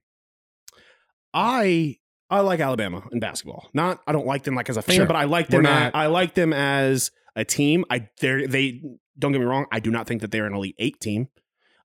[1.37, 1.97] I
[2.29, 3.69] I like Alabama in basketball.
[3.73, 5.05] Not I don't like them like as a fan, Sure.
[5.05, 5.63] but I like them.
[5.63, 7.85] not- I like them as a team.
[7.89, 8.81] I they they
[9.19, 9.65] don't get me wrong.
[9.71, 11.27] I do not think that they're an elite eight team.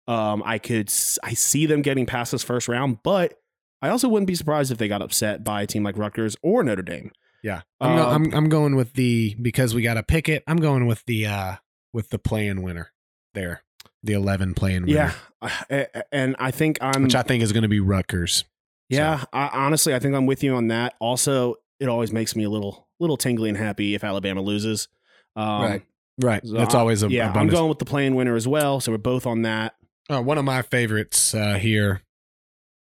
[0.08, 0.88] Um, I could
[1.22, 3.34] I see them getting past this first round, but
[3.80, 6.62] I also wouldn't be surprised if they got upset by a team like Rutgers or
[6.64, 7.10] Notre Dame.
[7.42, 10.42] yeah, I'm, go- Um, I'm I'm going with the because we got to pick it.
[10.46, 11.56] I'm going with the uh
[11.92, 12.90] with the play-in winner
[13.34, 13.62] there,
[14.02, 17.02] the 11 play-in winner, Yeah, Uh, and I think I'm.
[17.04, 18.44] which I think is going to be Rutgers.
[18.92, 20.94] Yeah, I, honestly, I think I'm with you on that.
[21.00, 24.88] Also, it always makes me a little little tingly and happy if Alabama loses.
[25.36, 25.82] Um, Right.
[26.20, 27.32] Right, so that's I- always a, yeah.
[27.34, 29.74] a I'm going with the playing winner as well, so we're both on that.
[30.10, 32.02] Uh, one of my favorites uh, here,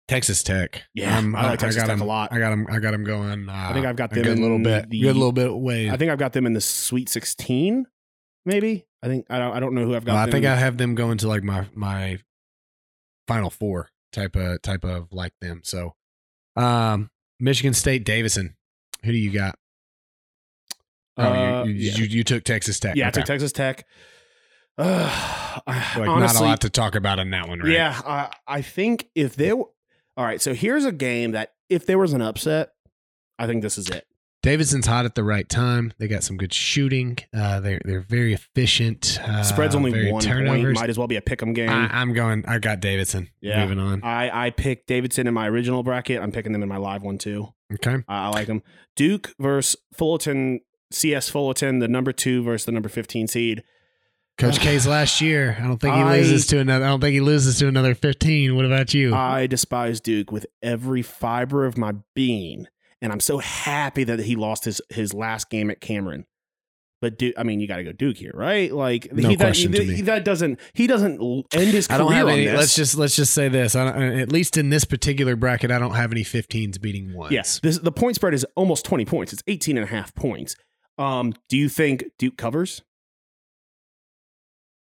[0.08, 0.82] Texas Tech.
[0.94, 2.32] Yeah, Um, I like Texas got Tech a 'em- lot.
[2.32, 2.66] I got them.
[2.70, 3.48] I got them going.
[3.48, 4.88] Uh, I think I've got a them good in little bit.
[4.88, 5.90] the- good little bit way.
[5.90, 7.86] I think I've got them in the Sweet 16,
[8.46, 8.86] maybe.
[9.02, 9.52] I think I don't.
[9.56, 10.14] I don't know who I've got.
[10.14, 10.50] Well, I think in.
[10.50, 12.18] I have them going to like my my
[13.28, 15.60] final four type of type of like them.
[15.64, 15.94] So,
[16.56, 18.56] um, Michigan State Davidson.
[19.04, 19.58] Who do you got?
[21.16, 21.96] Oh, Uh, you, you, yeah.
[21.98, 22.96] you, you took Texas Tech.
[22.96, 23.84] Yeah, I took Texas Tech.
[24.78, 25.28] Uh,
[25.66, 27.68] Like honestly, not a lot to talk about in that one, right?
[27.72, 29.54] Yeah, I, I think if there.
[29.56, 29.68] were-
[30.16, 32.70] All right, so here's a game that if there was an upset,
[33.38, 34.06] I think this is it.
[34.42, 35.92] Davidson's hot at the right time.
[35.98, 37.18] They got some good shooting.
[37.32, 39.18] Uh, they're they're very efficient.
[39.22, 40.64] Uh, Spread's only one turnovers.
[40.64, 40.74] point.
[40.74, 41.68] Might as well be a pick'em game.
[41.70, 42.44] I, I'm going.
[42.46, 43.28] I got Davidson.
[43.40, 43.62] Yeah.
[43.62, 44.02] Moving on.
[44.02, 46.20] I, I picked Davidson in my original bracket.
[46.20, 47.48] I'm picking them in my live one too.
[47.74, 47.96] Okay.
[48.08, 48.62] I, I like them.
[48.96, 53.62] Duke versus Fullerton, CS Fullerton, the number two versus the number 15 seed.
[54.38, 55.56] Coach K's last year.
[55.60, 56.84] I don't think he I- loses to another.
[56.84, 58.56] I don't think he loses to another 15.
[58.56, 59.14] What about you?
[59.14, 62.66] I despise Duke with every fiber of my being,
[63.02, 66.24] and I'm so happy that he lost his his last game at Cameron.
[67.02, 68.72] But Duke, I mean, you got to go Duke here, right?
[68.72, 71.20] Like No he, that, to he- that doesn't he doesn't
[71.52, 72.44] end his I career don't have on any.
[72.46, 72.56] this.
[72.56, 73.74] Let's just let's just say this.
[73.74, 77.32] I don't, at least in this particular bracket, I don't have any 15s beating ones.
[77.32, 77.58] yes.
[77.60, 79.32] This, the point spread is almost 20 points.
[79.32, 80.54] It's 18 and a half points.
[80.96, 82.82] Um, do you think Duke covers?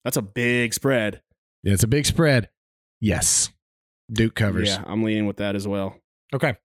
[0.05, 1.23] That's a big spread.
[1.63, 2.49] Yeah, it's a big spread.
[3.01, 3.51] Yes.
[4.13, 4.69] Duke covers.
[4.71, 5.97] Yeah, I'm leaning with that as well.
[6.35, 6.57] Okay.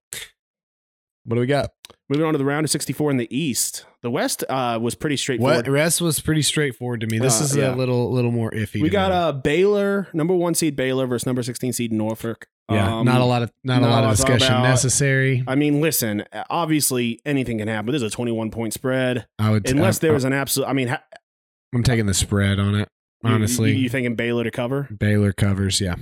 [1.25, 1.69] What do we got?
[2.09, 3.85] Moving on to the round of 64 in the East.
[4.01, 5.65] The West uh, was pretty straightforward.
[5.65, 7.17] What rest was pretty straightforward to me.
[7.17, 7.73] This Uh, is yeah.
[7.73, 8.81] a little little more iffy.
[8.81, 9.15] We to got me.
[9.17, 12.45] uh, Baylor, number one seed Baylor versus number 16 seed Norfolk.
[12.69, 14.63] yeah, Um, not a lot of not, a lot of discussion about.
[14.63, 15.43] necessary.
[15.47, 17.91] I mean, listen, obviously anything can happen.
[17.93, 19.25] This is a 21 point spread.
[19.39, 21.03] I would Unless there was an absolute, I mean, ha-
[21.73, 22.89] I'm taking the spread on it.
[23.23, 24.89] you- Honestly, You, you thinking Baylor to cover?
[24.97, 25.79] Baylor covers.
[25.79, 25.95] Yeah,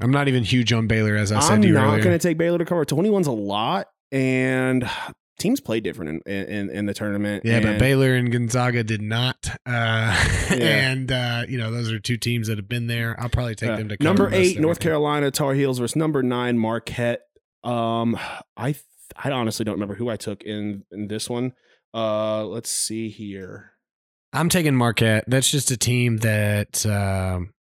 [0.00, 2.02] I'm not even huge on Baylor as I said I'm to you not earlier.
[2.02, 2.84] going to take Baylor to cover.
[2.84, 4.88] 21's a lot, and
[5.38, 7.44] teams play different in, in, in the tournament.
[7.44, 9.48] Yeah, but Baylor and Gonzaga did not.
[9.66, 10.14] Uh,
[10.48, 10.90] Yeah.
[10.90, 13.16] And, uh, you know, those are two teams that have been there.
[13.20, 14.78] I'll probably take Uh, them to number eight, North.
[14.78, 17.22] Carolina Tar Heels versus number nine Marquette.
[17.64, 18.16] Um,
[18.56, 18.84] I th-
[19.16, 21.52] I honestly don't remember who I took in in this one.
[21.92, 23.72] Uh, let's see here.
[24.32, 25.24] I'm taking Marquette.
[25.26, 27.52] That's just a team that um,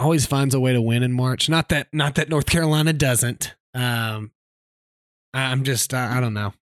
[0.00, 1.48] always finds a way to win in March.
[1.50, 3.54] Not that not that North Carolina doesn't.
[3.74, 4.30] Um,
[5.44, 6.52] I'm just I, I don't know.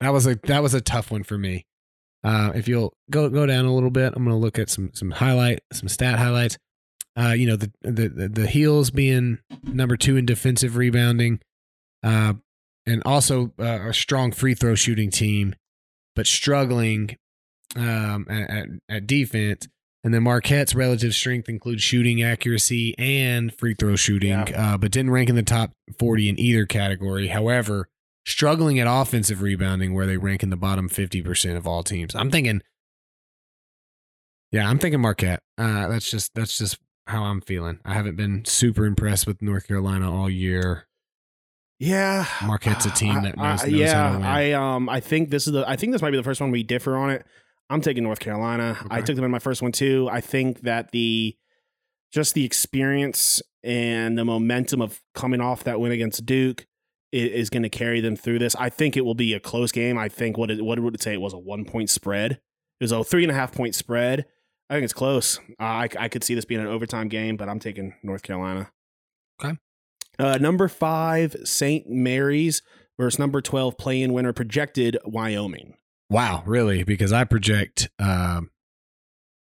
[0.00, 1.64] That was a that was a tough one for me.
[2.24, 4.90] Uh, if you'll go go down a little bit, I'm going to look at some
[4.94, 6.58] some highlight some stat highlights.
[7.18, 11.40] Uh, you know the the the, the heels being number two in defensive rebounding,
[12.02, 12.34] uh,
[12.86, 15.54] and also uh, a strong free throw shooting team,
[16.16, 17.16] but struggling
[17.76, 19.68] um, at, at, at defense.
[20.04, 24.74] And then Marquette's relative strength includes shooting accuracy and free throw shooting, Yeah.
[24.74, 27.28] uh, but didn't rank in the top 40 in either category.
[27.28, 27.88] However,
[28.26, 32.16] struggling at offensive rebounding, where they rank in the bottom 50% of all teams.
[32.16, 32.62] I'm thinking,
[34.50, 35.40] yeah, I'm thinking Marquette.
[35.56, 37.78] Uh, that's just that's just how I'm feeling.
[37.84, 40.86] I haven't been super impressed with North Carolina all year.
[41.78, 44.26] Yeah, Marquette's a team that knows- I- knows yeah, how to win.
[44.26, 46.50] I um I think this is the I think this might be the first one
[46.50, 47.24] we differ on it.
[47.72, 48.76] I'm taking North Carolina.
[48.90, 50.06] I took them in my first one too.
[50.12, 51.34] I think that the
[52.12, 56.66] just the experience and the momentum of coming off that win against Duke
[57.12, 58.54] is, going to carry them through this.
[58.56, 59.96] I think it will be a close game.
[59.96, 61.14] I think what it, what would it say?
[61.14, 62.32] It was a one point spread.
[62.32, 64.26] It was a three and a half point spread.
[64.68, 65.38] I think it's close.
[65.58, 68.70] Uh, I I could see this being an overtime game, but I'm taking North Carolina.
[69.42, 69.56] Okay.
[70.18, 71.88] Uh, number five, St.
[71.88, 72.60] Mary's
[72.98, 75.74] versus number 12, play in winner projected Wyoming.
[76.10, 76.82] Wow, really?
[76.84, 78.50] Because I project um,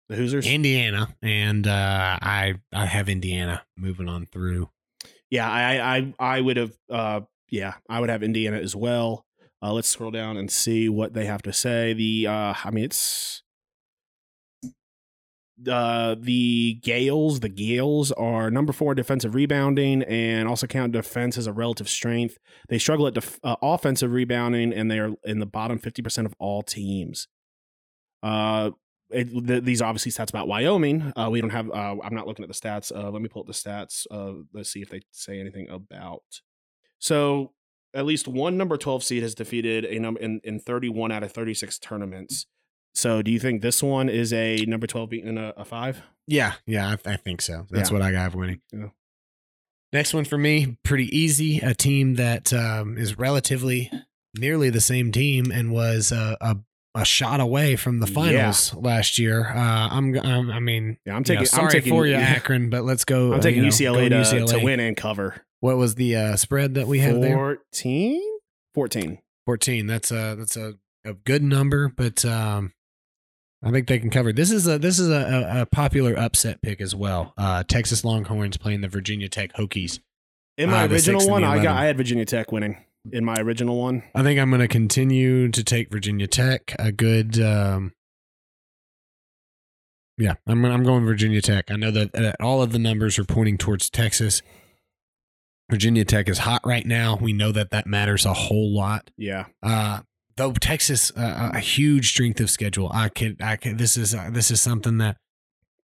[0.09, 0.47] The Hoosiers?
[0.47, 4.69] Indiana, and uh, I I have Indiana moving on through.
[5.29, 9.25] yeah, I, I, I would have, uh, yeah, I would have Indiana as well.
[9.61, 11.93] Uh, let's scroll down and see what they have to say.
[11.93, 13.43] The, uh, I mean, it's
[15.69, 17.39] uh, the Gaels.
[17.39, 22.37] The Gaels are number four defensive rebounding and also count defense as a relative strength.
[22.69, 26.27] They struggle at def- uh, offensive rebounding and they are in the bottom fifty percent
[26.27, 27.27] of all teams.
[28.21, 28.71] Uh,
[29.09, 31.13] it, th- these obviously stats about Wyoming.
[31.15, 31.69] Uh, we don't have.
[31.69, 32.95] Uh, I'm not looking at the stats.
[32.95, 34.05] Uh, let me pull up the stats.
[34.11, 36.41] Uh, let's see if they say anything about.
[36.99, 37.53] So
[37.93, 41.31] at least one number 12 seed has defeated a number in, in 31 out of
[41.31, 42.45] 36 tournaments.
[42.97, 46.01] So do you think this one is a number 12 beating a, a five?
[46.25, 47.67] Yeah, yeah, I, I think so.
[47.69, 47.93] That's Yeah.
[47.93, 48.59] what I got winning.
[48.73, 48.87] Yeah.
[49.93, 51.59] Next one for me, pretty easy.
[51.59, 53.91] A team that um, is relatively
[54.35, 56.57] nearly the same team and was a, a,
[56.95, 58.13] a shot away from the Yeah.
[58.15, 59.47] finals last year.
[59.47, 61.45] Uh, I'm, I'm, I mean, Yeah, I'm you know, taking.
[61.45, 63.27] sorry I'm taking, for you, Akron, but let's go.
[63.33, 65.35] I'm uh, taking you know, UCLA, to, to win and cover.
[65.59, 67.35] What was the uh, spread that we have there?
[67.35, 68.21] 14?
[68.73, 69.19] 14.
[69.45, 69.87] 14.
[69.87, 70.73] That's a that's a,
[71.05, 72.73] a good number, but um,
[73.63, 74.31] I think they can cover.
[74.31, 77.33] This is a this is a, a, popular upset pick as well.
[77.37, 79.99] Uh, Texas Longhorns playing the Virginia Tech Hokies.
[80.57, 82.77] In my the original one, I got I had Virginia Tech winning.
[83.11, 86.75] In my original one, I think I'm going to continue to take Virginia Tech.
[86.77, 87.93] A good, um,
[90.17, 91.71] yeah, I'm I'm going Virginia Tech.
[91.71, 94.41] I know that uh, all of the numbers are pointing towards Texas.
[95.69, 97.17] Virginia Tech is hot right now.
[97.19, 99.09] We know that that matters a whole lot.
[99.17, 100.01] yeah, Uh,
[100.37, 102.89] though Texas uh, a huge strength of schedule.
[102.93, 105.17] I could I could this is uh, this is something that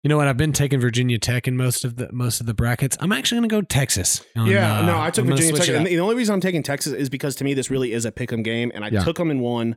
[0.03, 2.55] you know what I've been taking Virginia Tech in most of the most of the
[2.55, 2.97] brackets.
[3.01, 4.25] I'm actually going to go Texas.
[4.37, 4.81] on, yeah.
[4.81, 7.09] uh, no, I took I'm Virginia Tech, and the only reason I'm taking Texas is
[7.09, 9.05] because to me this really is a pick 'em game, and I Yeah.
[9.05, 9.77] took them in one.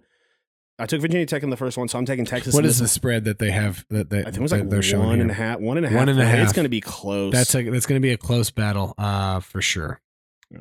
[0.77, 2.53] I took Virginia Tech in the first one, so I'm taking Texas.
[2.53, 4.41] What is in is this the spread that they have that they I think it
[4.41, 5.59] was like they're showing one and a half.
[5.59, 5.97] One and a half.
[5.99, 7.31] One and a It's going to be close.
[7.31, 10.01] That's a that's going to be a close battle, uh, for sure.
[10.51, 10.59] Yeah.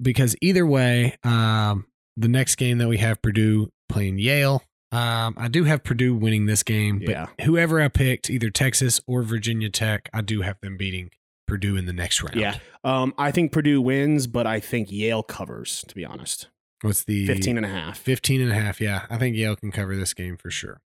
[0.00, 1.86] Because either way, um,
[2.18, 4.62] the next game that we have Purdue playing Yale.
[4.90, 7.26] Um, I do have Purdue winning this game, but Yeah.
[7.44, 11.10] whoever I picked, either Texas or Virginia Tech, I do have them beating
[11.46, 12.36] Purdue in the next round.
[12.40, 12.58] Yeah.
[12.84, 15.84] Um, I think Purdue wins, but I think Yale covers.
[15.88, 16.48] To be honest,
[16.80, 17.98] What's the 15 and a half.
[17.98, 18.80] 15 and a half?
[18.80, 20.80] Yeah, I think Yale can cover this game for sure.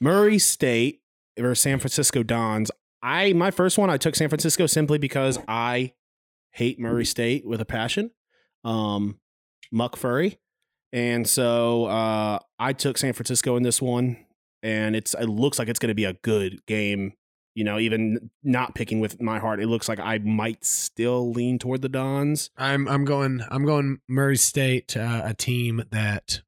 [0.00, 1.00] Murray State
[1.38, 2.70] versus San Francisco Dons.
[3.02, 5.92] I my first one I took San Francisco simply because I
[6.52, 8.10] hate Murray State with a passion.
[8.64, 9.18] Um,
[9.70, 10.38] Muck Furry,
[10.92, 14.16] and so uh, I took San Francisco in this one,
[14.62, 17.12] and it's it looks like it's going to be a good game.
[17.56, 21.58] You know, even not picking with my heart, it looks like I might still lean
[21.58, 22.50] toward the Dons.
[22.56, 26.40] I'm I'm going I'm going Murray State, uh, a team that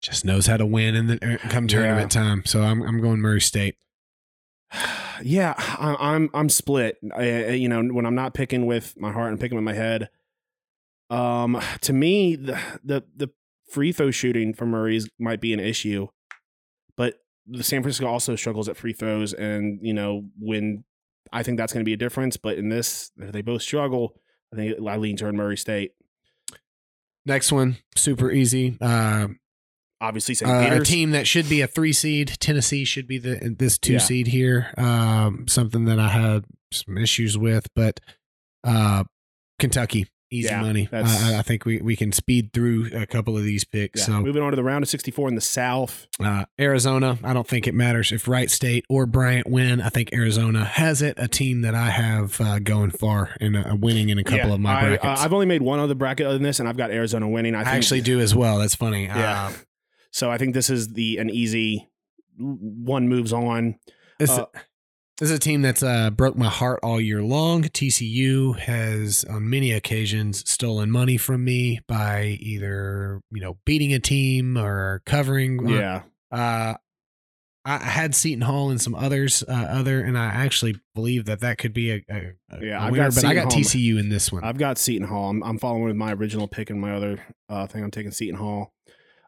[0.00, 1.68] just knows how to win in the er, come Yeah.
[1.68, 2.44] tournament time.
[2.46, 3.76] So I'm I'm going Murray State.
[5.22, 6.98] yeah, I, I'm I'm split.
[7.16, 10.10] I- you know, when I'm not picking with my heart and picking with my head.
[11.10, 13.30] Um, to me, the the, the
[13.70, 16.08] free throw shooting for Murray's might be an issue,
[16.96, 17.14] but
[17.46, 20.84] the San Francisco also struggles at free throws, and you know when
[21.32, 22.36] I think that's going to be a difference.
[22.36, 24.14] But in this, they both struggle,
[24.52, 25.92] I think I lean toward Murray State.
[27.26, 28.78] Next one, super easy.
[28.80, 29.28] Uh,
[30.02, 30.50] Obviously, St.
[30.50, 32.28] uh, a team that should be a three seed.
[32.40, 33.98] Tennessee should be the this two Yeah.
[33.98, 34.72] seed here.
[34.78, 38.00] Um, something that I had some issues with, but
[38.64, 39.04] uh,
[39.58, 40.88] Kentucky easy Yeah, money.
[40.92, 44.00] I, I think we we can speed through a couple of these picks.
[44.00, 44.06] Yeah.
[44.06, 46.06] So Moving on to the round of 64 in the South.
[46.18, 49.80] Uh, Arizona, I don't think it matters if Wright State or Bryant win.
[49.80, 51.14] I think Arizona has it.
[51.18, 54.54] A team that I have uh, going far and uh, winning in a couple Yeah,
[54.54, 55.20] of my I, brackets.
[55.20, 57.54] uh, I've only made one other bracket other than this, and I've got Arizona winning.
[57.54, 58.58] I, I actually do as well.
[58.58, 59.04] That's funny.
[59.06, 59.46] Yeah.
[59.48, 59.52] Uh,
[60.12, 61.88] So I think this is the an easy
[62.38, 63.76] one moves on.
[64.18, 64.38] this,
[65.20, 67.62] this is a team that's uh, broke my heart all year long.
[67.64, 73.98] TCU has, on many occasions, stolen money from me by either you know beating a
[74.00, 75.68] team or covering.
[75.68, 76.02] Yeah.
[76.32, 76.74] Uh,
[77.62, 81.58] I had Seton Hall and some others, uh, other, and I actually believe that that
[81.58, 83.04] could be a, a, a Yeah, a I've winner.
[83.10, 83.60] got But I got Hall.
[83.60, 84.42] TCU in this one.
[84.42, 85.28] I've got Seton Hall.
[85.28, 87.84] I'm, I'm following with my original pick and my other uh, thing.
[87.84, 88.72] I'm taking Seton Hall.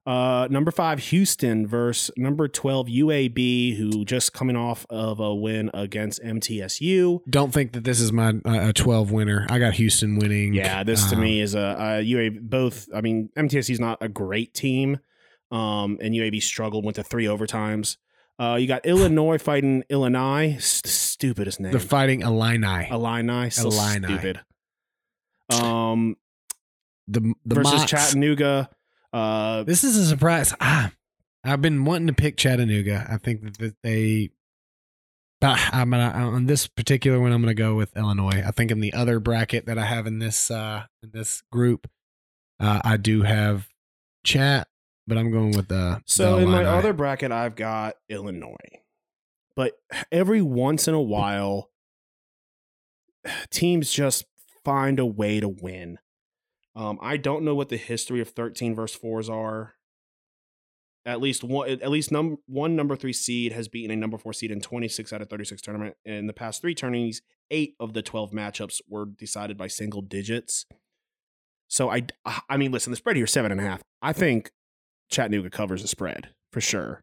[0.04, 5.70] Uh, number five, Houston versus number 12, UAB, who just coming off of a win
[5.72, 7.20] against MTSU.
[7.30, 9.46] Don't think that this is my uh, a twelve winner.
[9.48, 10.54] I got Houston winning.
[10.54, 12.40] Yeah, this to Um, me is a, a UAB.
[12.40, 14.98] Both, I mean, MTSU is not a great team,
[15.52, 17.96] um, and UAB struggled, went to three overtimes.
[18.40, 20.56] Uh, you got Illinois fighting Illinois.
[20.58, 21.70] St- stupidest name.
[21.70, 22.88] They're fighting Illini.
[22.90, 23.50] Illini.
[23.50, 24.06] So Illini.
[24.08, 24.40] stupid.
[25.52, 26.16] Um,
[27.06, 27.84] the the versus.
[27.84, 28.68] Chattanooga.
[29.12, 30.54] Uh, This is a surprise.
[30.60, 30.92] Ah,
[31.44, 33.06] I've been wanting to pick Chattanooga.
[33.10, 34.30] I think that, they.
[35.40, 37.32] But I'm gonna on this particular one.
[37.32, 38.44] I'm gonna go with Illinois.
[38.46, 41.90] I think in the other bracket that I have in this uh in this group,
[42.60, 43.66] uh, I do have
[44.24, 44.68] Chat,
[45.08, 46.00] but I'm going with the.
[46.06, 48.54] So the in my other bracket, I've got Illinois,
[49.56, 49.72] but
[50.12, 51.70] every once in a while,
[53.50, 54.24] teams just
[54.64, 55.98] find a way to win.
[56.74, 59.74] Um, I don't know what the history of thirteen verse fours are.
[61.04, 64.32] At least one, at least num- one number three seed has beaten a number four
[64.32, 65.96] seed in twenty six out of thirty six tournament.
[66.04, 70.64] In the past three tourneys, eight of the twelve matchups were decided by single digits.
[71.68, 72.06] So I,
[72.48, 73.82] I mean, listen, the spread here is seven and a half.
[74.00, 74.52] I think
[75.10, 77.02] Chattanooga covers the spread for sure.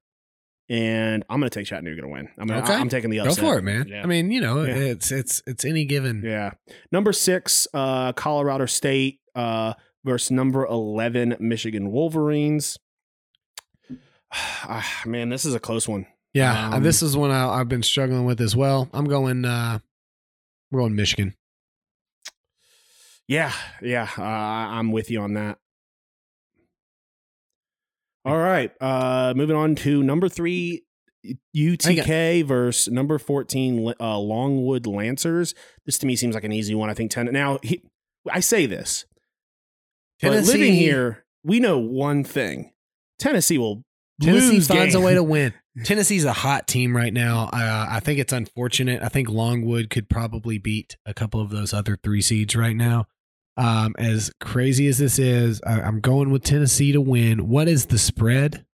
[0.70, 2.30] And I'm going to take Chattanooga to win.
[2.38, 2.76] I'm gonna, Okay.
[2.76, 3.43] I'm taking the Go upset.
[3.43, 3.88] for it, man.
[3.89, 4.03] Yeah.
[4.03, 4.76] I mean, you know, Yeah.
[4.76, 6.22] it's it's it's any given.
[6.24, 6.51] yeah.
[6.91, 9.74] Number six, uh, Colorado State uh,
[10.04, 12.78] versus number 11, Michigan Wolverines.
[14.32, 16.06] Ah, man, this is a close one.
[16.34, 18.88] Yeah, Um, this is one I, I've been struggling with as well.
[18.94, 19.46] I'm going.
[19.46, 19.80] uh
[20.72, 21.36] We're going Michigan.
[23.28, 23.52] Yeah,
[23.82, 25.58] yeah, uh, I'm with you on that.
[28.26, 30.84] All right, uh, moving on to number three,
[31.56, 35.56] UTK versus number fourteen, uh, Longwood Lancers.
[35.86, 36.90] This to me seems like an easy one.
[36.90, 37.26] I think ten.
[37.32, 37.82] Now, he,
[38.30, 39.06] I say this,
[40.22, 42.72] but living here, we know one thing:
[43.20, 43.84] Tennessee will
[44.22, 45.53] Tennessee lose finds a way to win.
[45.86, 47.49] Tennessee's a hot team right now.
[47.53, 49.01] Uh, I think it's unfortunate.
[49.01, 53.05] I think Longwood could probably beat a couple of those other three seeds right now.
[53.55, 57.47] Um, as crazy as this is, I, I'm going with Tennessee to win.
[57.47, 58.65] What is the spread?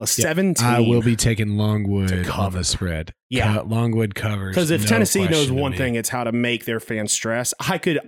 [0.00, 0.66] a seventeen.
[0.66, 2.58] I will be taking Longwood To on cover.
[2.58, 3.14] the spread.
[3.30, 3.60] Yeah.
[3.60, 4.54] Longwood covers.
[4.54, 7.54] Because if no Tennessee knows one thing, it's how to make their fans stress.
[7.58, 8.00] I could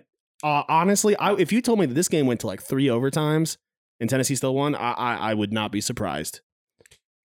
[0.43, 3.57] uh, honestly, I, if you told me that this game went to like three overtimes
[4.01, 6.41] and Tennessee still won, I, I, I would not be surprised.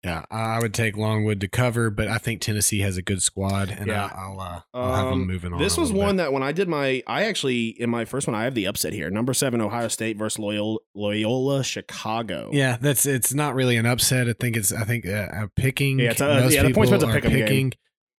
[0.04, 3.70] yeah, I would take Longwood to cover, but I think Tennessee has a good squad,
[3.70, 4.06] and Yeah.
[4.06, 5.60] I, I'll uh, I'll have them Um, moving on.
[5.60, 6.24] This was one bit.
[6.24, 8.92] that when I did my, I actually in my first one, I have the upset
[8.94, 9.10] here.
[9.10, 12.48] Number seven, Ohio State versus Loyola, Loyola Chicago.
[12.52, 14.28] Yeah, that's it's not really an upset.
[14.28, 16.00] I think it's I think uh, picking.
[16.00, 17.40] Yeah, it's a- yeah, the point people spread's a are pick 'em game.
[17.40, 17.72] picking.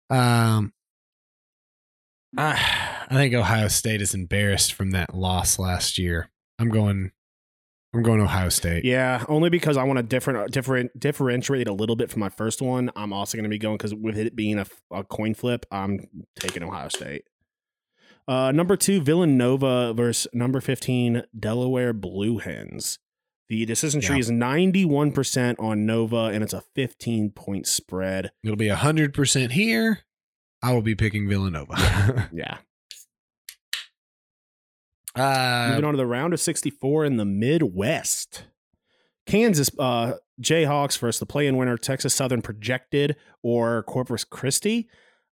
[0.09, 0.73] Um,
[2.38, 6.29] I, I think Ohio State is embarrassed from that loss last year.
[6.59, 7.11] I'm going.
[7.95, 8.86] I'm going Ohio State.
[8.86, 12.59] Yeah, only because I want to different, different, differentiate a little bit from my first
[12.59, 12.89] one.
[12.95, 16.07] I'm also going to be going because with it being a, a coin flip, I'm
[16.39, 17.25] taking Ohio State.
[18.27, 22.97] Uh, number two, Villanova versus number 15, Delaware Blue Hens.
[23.49, 24.21] The decision tree Yeah.
[24.21, 28.31] is 91% on Nova, and it's a 15 point spread.
[28.43, 29.99] It'll be hundred percent here.
[30.64, 32.30] I will be picking Villanova.
[32.34, 32.57] Yeah.
[35.16, 38.45] uh, Moving on to the round of 64 in the Midwest.
[39.28, 44.88] Kansas uh, Jayhawks versus the play-in winner Texas Southern projected or Corpus Christi.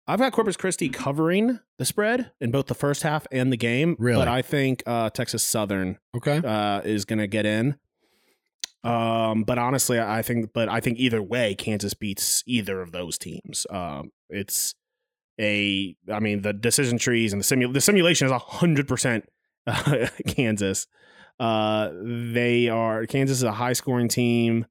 [0.05, 3.95] I've got Corpus Christi covering the spread in both the first half and the game.
[3.99, 4.19] Really?
[4.19, 6.41] But I think uh, Texas Southern okay.
[6.43, 7.77] uh, is going to get in.
[8.83, 13.17] Um, but honestly, I think, but I think either way, Kansas beats either of those
[13.17, 13.67] teams.
[13.69, 14.75] Um, it's
[15.39, 19.29] a, I mean, the decision trees and the simu- the simulation is hundred percent
[20.27, 20.87] Kansas.
[21.39, 24.65] Uh, they are Kansas is a high scoring team.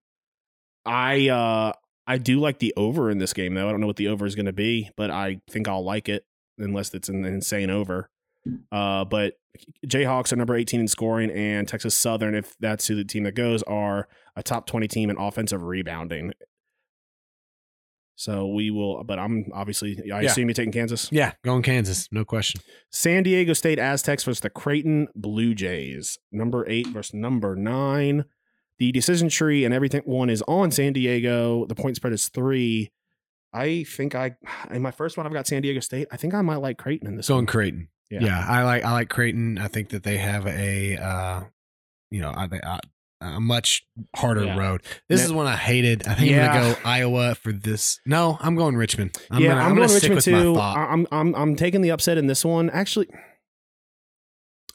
[0.84, 1.72] I uh
[2.06, 3.68] I do like the over in this game though.
[3.68, 6.08] I don't know what the over is going to be, but I think I'll like
[6.08, 6.24] it
[6.58, 8.10] unless it's an insane over.
[8.72, 9.34] Uh, but
[9.86, 13.34] Jayhawks are number 18 in scoring, and Texas Southern, if that's who the team that
[13.34, 16.32] goes, are a top 20 team in offensive rebounding.
[18.20, 20.28] So we will, but I'm obviously, I Yeah.
[20.28, 21.08] assume you're taking Kansas.
[21.10, 22.60] Yeah, going Kansas, no question.
[22.90, 26.18] San Diego State Aztecs versus the Creighton Blue Jays.
[26.30, 28.26] Number eight versus number nine.
[28.78, 31.64] The decision tree and everything one is on San Diego.
[31.64, 32.90] The point spread is three.
[33.54, 34.36] I think I
[34.70, 36.06] in my first one I've got San Diego State.
[36.12, 37.46] I think I might like Creighton in this Going one.
[37.46, 37.88] Creighton.
[38.10, 38.20] Yeah.
[38.22, 38.44] Yeah.
[38.46, 39.56] I like I like Creighton.
[39.56, 41.44] I think that they have a uh,
[42.10, 42.80] you know, I, I,
[43.20, 43.84] a much
[44.16, 44.58] harder Yeah.
[44.58, 44.82] road.
[45.08, 46.06] This Ne- is one I hated.
[46.06, 48.00] I think I'm gonna go Iowa for this.
[48.06, 49.16] No, I'm going Richmond.
[49.30, 50.56] I'm yeah, gonna, I'm, gonna going stick Richmond too.
[50.56, 52.70] I- I'm I'm I'm taking the upset in this one.
[52.70, 53.08] Actually,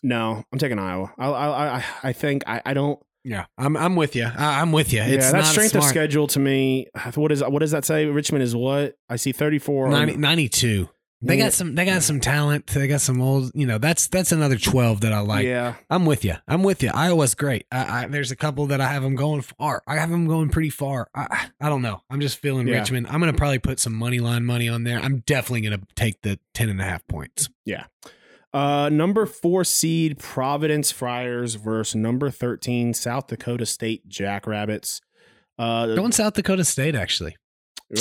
[0.03, 1.11] no, I'm taking Iowa.
[1.17, 2.99] I I I, I think I, I don't.
[3.23, 4.25] yeah, I'm I'm with you.
[4.25, 5.01] I, I'm with you.
[5.01, 5.85] It's yeah, that not strength smart.
[5.85, 6.87] of schedule to me.
[7.15, 8.05] What is what does that say?
[8.05, 9.89] Richmond is what I see 34.
[9.89, 10.89] 90, 92.
[11.21, 11.73] They got some.
[11.73, 12.67] They got some talent.
[12.67, 13.51] They got some old.
[13.55, 15.45] You know, that's that's another twelve that I like.
[15.45, 16.35] yeah, I'm with you.
[16.47, 16.91] I'm with you.
[16.93, 17.65] Iowa's great.
[17.71, 19.81] I, I, there's a couple that I have them going far.
[19.87, 21.07] I have them going pretty far.
[21.15, 22.01] I, I don't know.
[22.11, 22.79] I'm just feeling Yeah.
[22.79, 23.07] Richmond.
[23.07, 24.99] I'm gonna probably put some money line money on there.
[24.99, 27.49] I'm definitely gonna take the ten and a half points.
[27.63, 27.85] Yeah.
[28.53, 35.01] Uh, number four seed Providence Friars versus number thirteen South Dakota State Jackrabbits.
[35.57, 37.35] Uh, Going South Dakota State actually.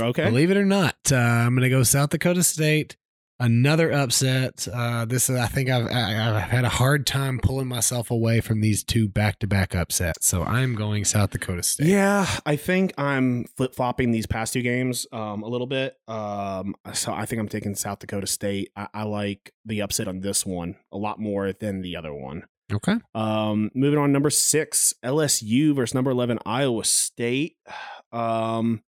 [0.01, 0.25] okay.
[0.25, 2.97] Believe it or not, uh, I'm gonna go South Dakota State.
[3.41, 4.69] Another upset.
[4.73, 5.37] Uh, this is.
[5.37, 9.09] I think I've I, I've had a hard time pulling myself away from these two
[9.09, 10.25] back to back upsets.
[10.25, 11.89] So I'm going South Dakota State.
[11.89, 15.97] Yeah, I think I'm flip flopping these past two games um, a little bit.
[16.07, 18.71] Um, so I think I'm taking South Dakota State.
[18.77, 22.45] I, I like the upset on this one a lot more than the other one.
[22.73, 22.97] Okay.
[23.15, 27.57] Um, moving on, number six, LSU versus number 11, Iowa State.
[28.13, 28.85] Um,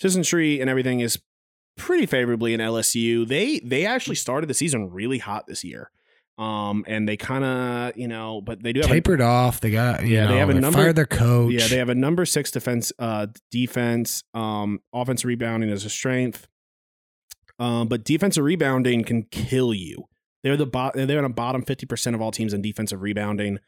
[0.00, 1.20] Tree and everything is
[1.76, 3.26] pretty favorably in LSU.
[3.26, 5.90] They they actually started the season really hot this year.
[6.38, 9.60] Um, and they kind of, you know, but they do have a, Tapered off.
[9.60, 10.04] They got.
[10.06, 11.52] Yeah, know, they have a they number- Fired their coach.
[11.54, 16.46] yeah, they have a number six defense, uh, defense, um, offensive rebounding is a strength.
[17.58, 20.08] Um, but defensive rebounding can kill you.
[20.42, 20.92] They're the bot.
[20.92, 23.58] They're in the bottom fifty percent of all teams in defensive rebounding.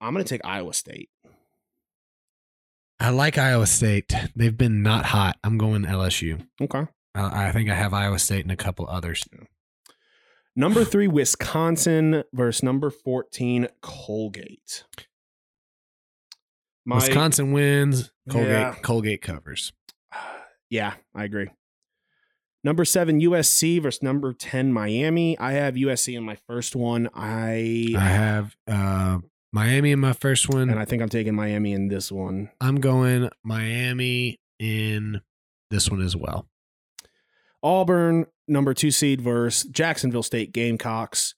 [0.00, 1.10] I'm going to take Iowa State.
[2.98, 4.14] I like Iowa State.
[4.34, 5.36] They've been not hot.
[5.44, 6.44] I'm going LSU.
[6.60, 6.86] Okay.
[7.14, 9.24] Uh, I think I have Iowa State and a couple others.
[10.54, 14.84] Number three, Wisconsin versus number 14, Colgate.
[16.84, 18.10] My- Wisconsin wins.
[18.28, 18.48] Colgate.
[18.50, 18.74] Yeah.
[18.82, 19.72] Colgate covers.
[20.70, 21.48] Yeah, I agree.
[22.64, 25.38] Number seven, USC versus number 10, Miami.
[25.38, 27.10] I have USC in my first one.
[27.14, 29.18] I, I have uh,
[29.52, 30.70] Miami in my first one.
[30.70, 32.48] and I think I'm taking Miami in this one.
[32.58, 35.20] I'm going Miami in
[35.70, 36.46] this one as well.
[37.62, 41.34] Auburn, number two seed versus Jacksonville State Gamecocks.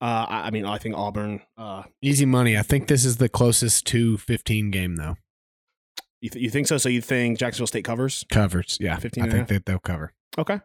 [0.00, 1.40] Uh, I, I mean, I think Auburn.
[1.56, 2.58] Uh, Easy money.
[2.58, 5.16] I think this is the closest to 15 game though.
[6.20, 6.76] you, th- you think so?
[6.78, 8.24] So you think Jacksonville State covers?
[8.30, 8.76] Covers.
[8.80, 8.96] Yeah.
[8.96, 10.12] 15 I think that they'll cover.
[10.36, 10.60] Okay.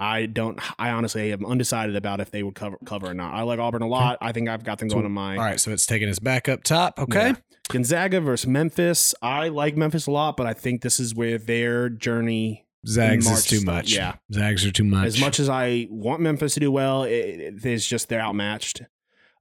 [0.00, 0.60] I don't.
[0.78, 3.34] I honestly am undecided about if they would cover cover or not.
[3.34, 4.16] I like Auburn a lot.
[4.20, 5.58] I think I've got them So- going to my All right.
[5.58, 6.98] So it's taking us back up top.
[7.00, 7.30] Okay.
[7.30, 7.34] Yeah.
[7.68, 9.14] Gonzaga versus Memphis.
[9.20, 12.64] I like Memphis a lot, but I think this is where their journey.
[12.86, 13.92] Zags March is too much.
[13.92, 14.14] yeah.
[14.32, 15.06] Zags are too much.
[15.06, 18.82] As much as I want Memphis to do well, it, it, it's just they're outmatched.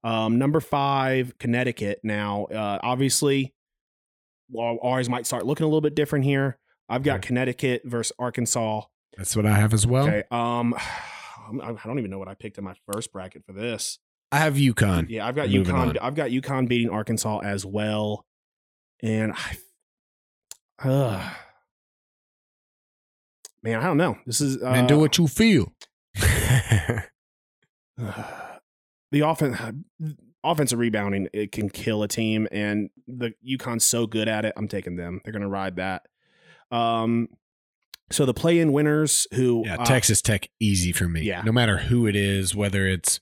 [0.03, 1.99] Um, number five, Connecticut.
[2.03, 3.53] Now, uh, obviously,
[4.49, 6.57] well, ours might start looking a little bit different here.
[6.89, 7.27] I've got Okay.
[7.27, 8.81] Connecticut versus Arkansas.
[9.17, 10.07] That's what I have as well.
[10.07, 10.23] Okay.
[10.31, 10.73] Um,
[11.61, 13.99] I don't even know what I picked in my first bracket for this.
[14.31, 15.07] I have UConn.
[15.09, 15.89] Yeah, I've got Moving UConn.
[15.89, 15.97] on.
[15.99, 18.25] I've got UConn beating Arkansas as well,
[19.01, 19.57] and I,
[20.89, 21.29] uh,
[23.67, 24.17] man, I don't know.
[24.25, 25.73] This is uh, and do what you feel.
[29.11, 29.57] the offense,
[30.43, 31.27] offensive rebounding.
[31.33, 34.53] It can kill a team, and the UConn's so good at it.
[34.55, 35.21] I'm taking them.
[35.23, 36.05] They're going to ride that.
[36.71, 37.29] Um,
[38.09, 41.21] so the play-in winners who yeah, uh, Texas Tech easy for me.
[41.23, 41.41] yeah.
[41.41, 43.19] No matter who it is, whether it's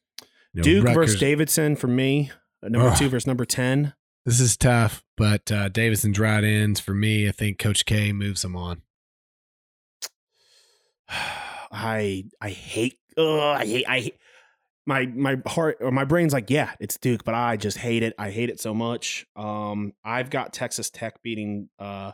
[0.54, 2.32] you know, Duke versus Davidson for me.
[2.64, 3.94] uh, Number two versus number ten.
[4.26, 7.28] This is tough, but uh, Davidson's right ends for me.
[7.28, 8.82] I think Coach K moves them on.
[11.72, 14.18] I I hate I hate I hate
[14.86, 18.14] my my heart or my brain's like yeah it's Duke but I just hate it
[18.20, 22.12] I hate it so much um I've got Texas Tech beating uh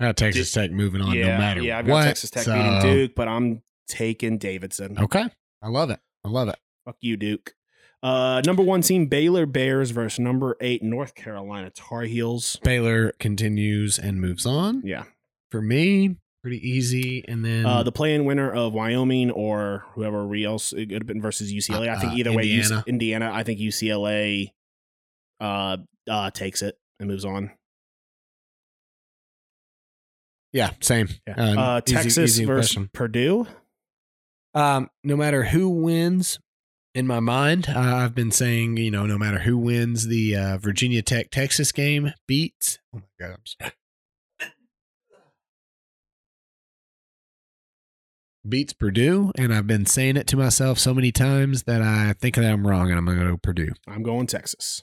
[0.00, 2.04] I got Texas Tech moving on yeah no matter yeah I've got what.
[2.04, 5.24] Texas Tech So- beating Duke but I'm taking Davidson Okay,
[5.62, 6.00] I love it.
[6.24, 6.56] I love it.
[6.84, 7.54] fuck you Duke
[8.02, 13.98] uh number one team Baylor Bears versus number eight North Carolina Tar Heels Baylor continues
[13.98, 14.82] and moves on.
[14.84, 15.04] yeah
[15.50, 16.16] For me,
[16.46, 17.24] pretty easy.
[17.26, 21.06] And then uh the play-in winner of Wyoming or whoever we else it could have
[21.06, 22.84] been versus UCLA I think Uh, either way UC Indiana.
[22.86, 24.52] Indiana I think UCLA
[25.40, 25.78] uh
[26.08, 27.50] uh takes it and moves on
[30.52, 31.08] yeah, same.
[31.26, 31.34] Yeah.
[31.36, 32.90] Um, uh, easy- Texas easy versus question.
[32.94, 33.46] Purdue.
[34.54, 36.38] Um, no matter who wins,
[36.94, 40.56] in my mind, uh, I've been saying, you know, no matter who wins the uh,
[40.58, 42.78] Virginia Tech Texas game, beats.
[42.94, 43.72] Oh my god, I'm sorry.
[48.48, 52.36] Beats Purdue, and I've been saying it to myself so many times that I think
[52.36, 53.72] that I'm wrong, and I'm gonna go Purdue.
[53.88, 54.82] I'm going Texas.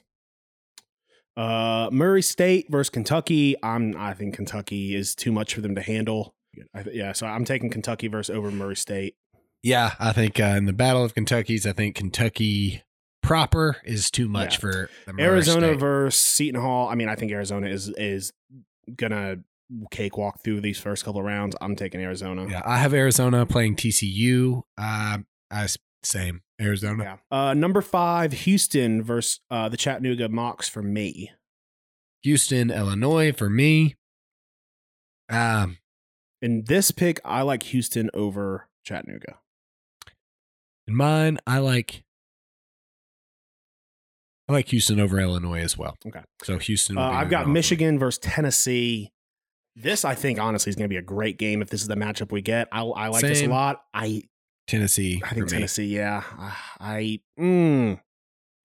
[1.36, 3.56] Uh, Murray State versus Kentucky.
[3.64, 3.96] I'm.
[3.98, 6.36] I think Kentucky is too much for them to handle.
[6.76, 9.16] I, yeah, so I'm taking Kentucky versus over Murray State.
[9.64, 12.84] Yeah, I think uh, in the Battle of Kentucky's, I think Kentucky
[13.24, 14.60] proper is too much Yeah.
[14.60, 15.80] for Arizona State.
[15.80, 16.90] versus Seton Hall.
[16.90, 18.32] I mean, I think Arizona is is
[18.96, 19.38] gonna
[19.92, 21.56] cakewalk through these first couple of rounds.
[21.62, 22.48] I'm taking Arizona.
[22.50, 24.64] Yeah, I have Arizona playing TCU.
[24.78, 25.20] Uh,
[25.52, 25.68] I
[26.04, 27.04] same Arizona.
[27.32, 27.38] Yeah.
[27.50, 31.32] Uh, number five, Houston versus uh, the Chattanooga Mocs for me.
[32.24, 33.96] Houston, Illinois for me.
[35.30, 35.78] Um,
[36.42, 39.38] In this pick, I like Houston over Chattanooga.
[40.88, 42.04] in mine, I like
[44.50, 45.96] I like Houston over Illinois as well.
[46.06, 46.22] Okay.
[46.44, 46.98] So Houston.
[46.98, 47.48] Uh, I've got.
[47.48, 49.12] Michigan versus Tennessee.
[49.76, 51.96] This, I think, honestly, is going to be a great game if this is the
[51.96, 52.68] matchup we get.
[52.72, 53.84] I, I like this a lot.
[53.94, 54.24] I
[54.68, 55.22] Tennessee.
[55.24, 55.60] I think for me.
[55.60, 55.86] Tennessee.
[55.86, 56.24] Yeah,
[56.80, 58.00] I mm,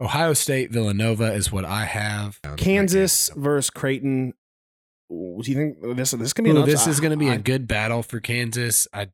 [0.01, 2.41] Ohio State, Villanova is what I have.
[2.57, 4.35] Kansas versus Creighton.
[5.11, 6.51] Do you think this this can be?
[6.51, 8.87] Ooh, this is going to be a I- good battle for Kansas.
[8.93, 9.09] I,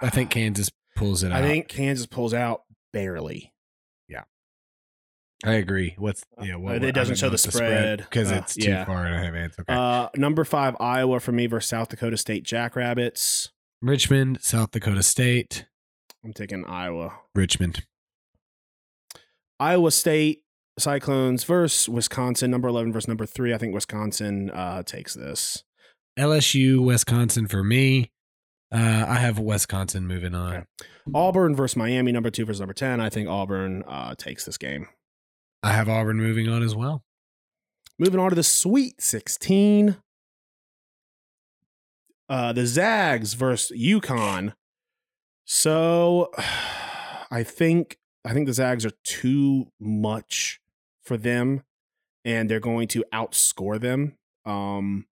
[0.00, 1.42] I think Kansas pulls it out.
[1.42, 2.62] I think Kansas pulls out
[2.92, 3.52] barely.
[5.44, 5.94] I agree.
[5.98, 6.56] What's yeah?
[6.56, 7.98] What, Uh, it doesn't show the spread.
[7.98, 8.84] because Uh, it's too yeah.
[8.84, 9.56] far in advance.
[9.58, 9.72] Okay.
[9.74, 13.50] Uh, number five, Iowa for me versus South Dakota State Jackrabbits.
[13.80, 15.66] Richmond, South Dakota State,
[16.24, 17.18] I'm taking Iowa.
[17.34, 17.84] Richmond.
[19.58, 20.42] Iowa State
[20.78, 22.50] Cyclones versus Wisconsin.
[22.50, 23.52] Number eleven versus number three.
[23.52, 25.64] I think Wisconsin uh, takes this.
[26.18, 28.10] LSU, Wisconsin for me.
[28.72, 30.54] Uh, I have Wisconsin moving on.
[30.54, 30.64] Okay.
[31.14, 32.12] Auburn versus Miami.
[32.12, 33.00] Number two versus number ten.
[33.00, 34.86] I think Auburn uh, takes this game.
[35.62, 37.02] I have Auburn moving on as well.
[37.98, 39.96] Moving on to the Sweet 16.
[42.28, 44.54] Uh, the Zags versus UConn.
[45.44, 46.30] So
[47.30, 50.60] I think I think the Zags are too much
[51.04, 51.62] for them,
[52.24, 54.16] and they're going to outscore them.
[54.44, 55.06] Um,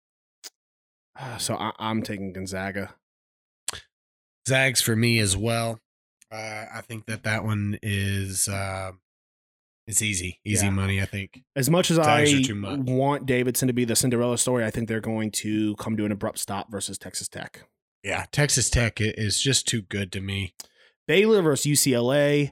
[1.37, 2.93] so I, I'm taking Gonzaga.
[4.47, 5.79] Zags for me as well.
[6.31, 8.91] Uh, I think that that one is uh,
[9.87, 10.71] it's easy, easy Yeah.
[10.71, 11.01] money.
[11.01, 11.41] I think.
[11.55, 12.79] As much as I much.
[12.79, 16.11] want Davidson to be the Cinderella story, I think they're going to come to an
[16.11, 17.63] abrupt stop versus Texas Tech.
[18.03, 20.53] Yeah, Texas Tech is just too good to me.
[21.07, 22.51] Baylor versus UCLA.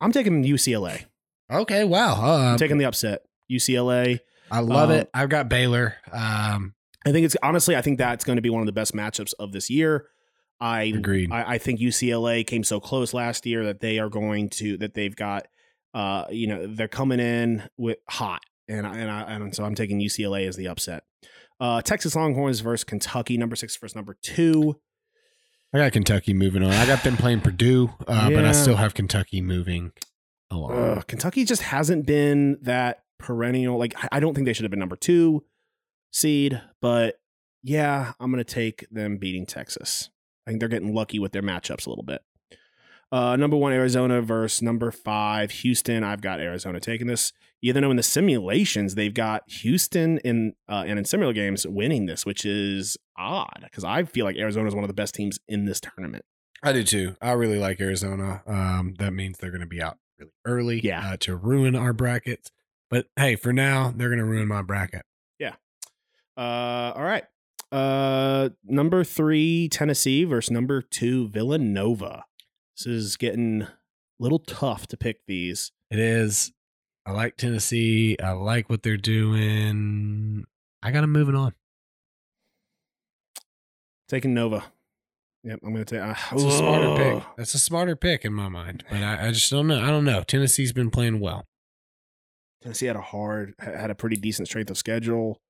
[0.00, 1.04] I'm taking UCLA.
[1.50, 2.14] Okay, wow.
[2.14, 3.22] I'm Um, taking the upset.
[3.50, 4.20] UCLA.
[4.50, 5.10] I love um, it.
[5.14, 5.96] I've got Baylor.
[6.10, 6.74] Um,
[7.06, 9.34] I think it's honestly, I think that's going to be one of the best matchups
[9.38, 10.06] of this year.
[10.60, 11.32] I Agreed.
[11.32, 14.94] I, I think UCLA came so close last year that they are going to that
[14.94, 15.48] they've got
[15.94, 19.74] uh you know they're coming in with hot and I, and I, and so I'm
[19.74, 21.02] taking UCLA as the upset.
[21.60, 24.80] Uh, Texas Longhorns versus Kentucky, number six versus number two.
[25.74, 26.70] I got Kentucky moving on.
[26.72, 29.92] I got them playing Purdue, uh, but I still have Kentucky moving
[30.50, 30.72] along.
[30.72, 33.78] Ugh, Kentucky just hasn't been that perennial.
[33.78, 35.44] Like I- I don't think they should have been number two
[36.12, 37.16] seed, but
[37.62, 40.08] yeah, I'm gonna take them beating Texas.
[40.46, 42.22] I think they're getting lucky with their matchups a little bit.
[43.12, 46.02] Uh, number one Arizona versus number five Houston.
[46.02, 47.32] I've got Arizona taking this.
[47.60, 51.66] You even though in the simulations they've got Houston in uh, and in similar games
[51.66, 55.14] winning this, which is odd because I feel like Arizona is one of the best
[55.14, 56.24] teams in this tournament.
[56.62, 57.14] I do too.
[57.20, 58.42] I really like Arizona.
[58.46, 61.12] Um, that means they're going to be out really early Yeah.
[61.12, 62.50] uh, to ruin our brackets.
[62.88, 65.02] But hey, for now, they're going to ruin my bracket.
[65.38, 65.54] Yeah.
[66.36, 67.24] Uh, all right.
[67.70, 72.24] Uh, number three Tennessee versus number two Villanova.
[72.76, 73.68] This is getting a
[74.18, 75.72] little tough to pick these.
[75.90, 76.52] It is.
[77.04, 78.16] I like Tennessee.
[78.22, 80.44] I like what they're doing.
[80.82, 81.52] I got them moving on.
[84.08, 84.64] Taking Nova.
[85.44, 86.00] Yep, I'm gonna take.
[86.00, 87.24] Uh, It's a smarter pick.
[87.36, 88.84] That's a smarter pick in my mind.
[88.88, 89.82] But I, I just don't know.
[89.82, 90.22] I don't know.
[90.22, 91.44] Tennessee's been playing well.
[92.62, 95.40] Tennessee had a hard, had a pretty decent strength of schedule.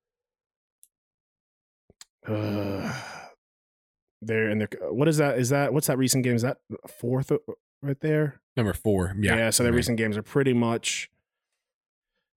[2.27, 2.91] Uh,
[4.23, 4.69] they're in their.
[4.91, 5.39] What is that?
[5.39, 6.35] Is that what's that recent game?
[6.37, 6.59] Is that
[6.89, 7.31] fourth
[7.83, 8.41] right there?
[8.57, 9.15] Number four.
[9.19, 9.51] Yeah.
[9.51, 9.77] so their Right.
[9.77, 11.11] recent games are pretty much.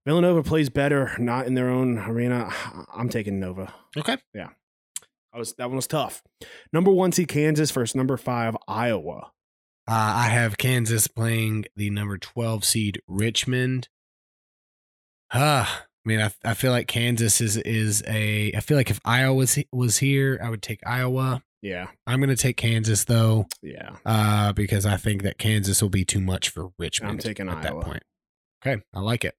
[0.06, 2.52] Villanova plays better, not in their own arena.
[2.94, 3.72] I'm taking Nova.
[3.96, 4.16] Okay.
[4.34, 4.50] Yeah.
[5.32, 6.22] I was that one was tough.
[6.72, 9.32] Number one seed Kansas versus number five Iowa.
[9.88, 13.88] Uh, I have Kansas playing the number 12 seed Richmond.
[15.32, 18.52] Ah, I mean, I, I feel like Kansas is is a.
[18.56, 21.42] I feel like if Iowa was, was here, I would take Iowa.
[21.62, 23.96] Yeah, I'm going to take Kansas though, yeah.
[24.04, 27.12] uh, because I think that Kansas will be too much for Richmond.
[27.12, 27.62] I'm taking at Iowa.
[27.62, 28.02] that point.
[28.64, 29.34] Okay, I like it.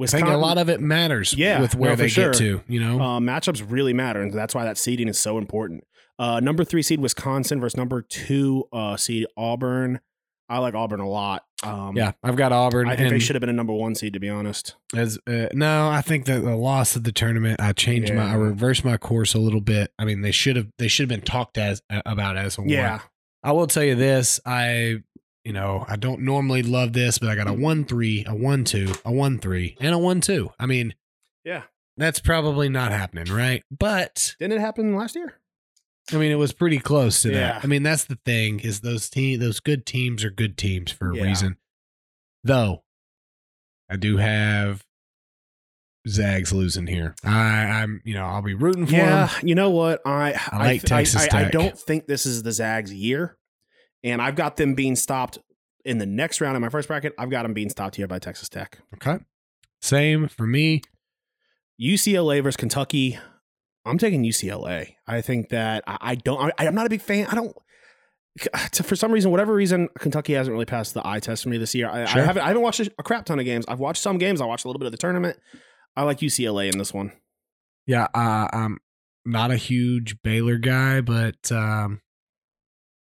[0.00, 1.32] I think a lot of it matters.
[1.34, 2.32] Yeah, with where no, they sure.
[2.32, 2.62] get to.
[2.66, 5.84] You know, uh, matchups really matter, and that's why that seeding is so important.
[6.18, 10.00] Uh, number three seed Wisconsin versus number two uh, seed Auburn.
[10.48, 11.44] I like Auburn a lot.
[11.62, 12.88] Um, yeah, I've got Auburn.
[12.88, 14.74] I think they should have been a number one seed to be honest.
[14.94, 18.34] As uh, no, I think that the loss of the tournament, I changed my, I
[18.34, 19.92] reversed my course a little bit.
[19.98, 22.70] I mean, they should have, they should have been talked as about as a one.
[22.70, 23.00] Yeah,
[23.42, 24.40] I will tell you this.
[24.44, 25.02] I,
[25.44, 28.64] you know, I don't normally love this, but I got a one three, a one
[28.64, 30.50] two, a one three, and a one two.
[30.58, 30.94] I mean,
[31.44, 31.62] yeah.
[31.96, 33.62] that's probably not happening, right?
[33.70, 35.38] But Didn't it happen last year?
[36.12, 37.38] I mean, it was pretty close to Yeah.
[37.54, 37.64] that.
[37.64, 41.12] I mean, that's the thing is those team, those good teams are good teams for
[41.12, 41.22] a Yeah.
[41.24, 41.56] reason.
[42.42, 42.82] Though,
[43.88, 44.84] I do have
[46.08, 47.14] Zags losing here.
[47.24, 47.30] I,
[47.82, 49.48] I'm, you know, I'll be rooting for Yeah, them.
[49.48, 50.00] you know what?
[50.04, 51.52] I I like th- Texas I, I, Tech.
[51.52, 53.38] don't think this is the Zags year,
[54.02, 55.38] and I've got them being stopped
[55.84, 57.14] in the next round in my first bracket.
[57.18, 58.78] I've got them being stopped here by Texas Tech.
[58.94, 59.22] Okay,
[59.80, 60.82] same for me.
[61.80, 63.18] UCLA versus Kentucky.
[63.84, 64.94] I'm taking UCLA.
[65.06, 66.52] I think that I, I don't.
[66.58, 67.26] I, I'm not a big fan.
[67.28, 67.56] I don't.
[68.84, 71.74] For some reason, whatever reason, Kentucky hasn't really passed the eye test for me this
[71.74, 71.88] year.
[71.88, 72.22] I, Sure.
[72.22, 72.42] I haven't.
[72.42, 73.64] I haven't watched a, a crap ton of games.
[73.68, 74.40] I've watched some games.
[74.40, 75.38] I watched a little bit of the tournament.
[75.96, 77.12] I like UCLA in this one.
[77.86, 78.78] Yeah, uh, I'm
[79.26, 82.00] not a huge Baylor guy, but um,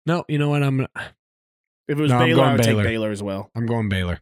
[0.06, 0.62] no, you know what?
[0.62, 0.88] I'm If
[1.88, 2.82] it was No, Baylor, I would Baylor.
[2.82, 3.50] take Baylor as well.
[3.54, 4.20] I'm going Baylor.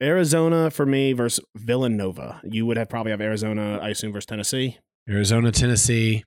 [0.00, 2.40] Arizona for me versus Villanova.
[2.44, 4.78] You would have probably have Arizona, I assume, versus Tennessee.
[5.08, 6.24] Arizona, Tennessee.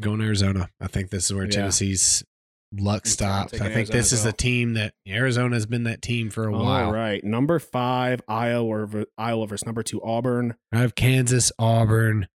[0.00, 0.68] Going Arizona.
[0.80, 1.50] I think this is where Yeah.
[1.50, 2.24] Tennessee's
[2.76, 3.52] luck stops.
[3.54, 6.52] I think Arizona this is the team that Arizona has been that team for a
[6.52, 6.86] while.
[6.86, 10.54] All right, number five, Iowa, Iowa versus number two, Auburn.
[10.72, 12.28] I have Kansas, Auburn.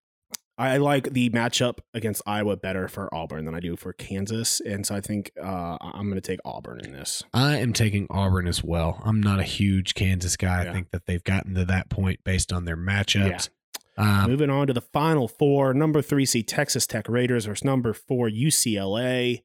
[0.58, 4.86] I like the matchup against Iowa better for Auburn than I do for Kansas, and
[4.86, 7.22] so I think uh, I'm going to take Auburn in this.
[7.34, 9.02] I am taking Auburn as well.
[9.04, 10.64] I'm not a huge Kansas guy.
[10.64, 10.70] Yeah.
[10.70, 13.50] I think that they've gotten to that point based on their matchups.
[13.98, 17.92] Um, Moving on to the final four, number three seed Texas Tech Raiders versus number
[17.92, 19.42] four UCLA,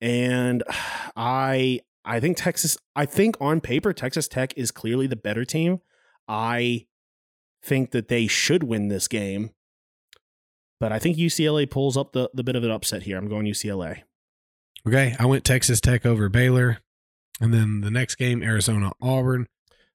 [0.00, 0.62] and
[1.16, 2.78] I I think Texas.
[2.96, 5.80] I think on paper Texas Tech is clearly the better team.
[6.28, 6.86] I
[7.62, 9.50] think that they should win this game,
[10.78, 13.18] but I think UCLA pulls up the the bit of an upset here.
[13.18, 14.02] I'm going UCLA.
[14.86, 16.78] okay, I went Texas Tech over Baylor.
[17.40, 19.46] And then the next game, Arizona, Auburn.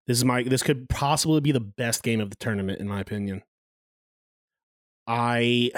[0.07, 2.99] This is my this could possibly be the best game of the tournament in my
[2.99, 3.43] opinion.
[5.07, 5.71] I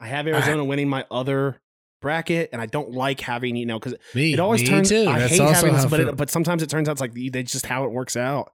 [0.00, 1.60] I have Arizona winning my other
[2.00, 5.06] bracket and I don't like having you know cuz it always turns too.
[5.08, 7.42] I That's hate having this but it, but sometimes it turns out it's like they
[7.42, 8.52] just how it works out.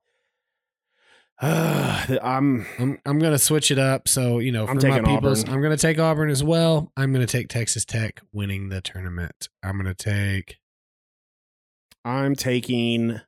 [1.42, 4.08] I'm I'm I'm gonna switch it up.
[4.08, 5.54] So you know, for I'm my peoples, Auburn.
[5.54, 6.92] I'm gonna take Auburn as well.
[6.98, 9.48] I'm gonna take Texas Tech winning the tournament.
[9.62, 10.58] I'm gonna take.
[12.04, 13.20] I'm taking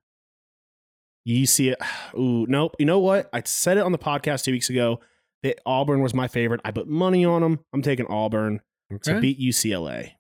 [1.27, 1.75] UC
[2.19, 2.77] Ooh, nope.
[2.79, 3.31] You know what?
[3.33, 5.01] I said it on the podcast 2 weeks ago
[5.43, 6.61] that Auburn was my favorite.
[6.65, 7.61] I put money on them.
[7.73, 8.61] I'm taking Auburn
[9.05, 10.13] to beat UCLA.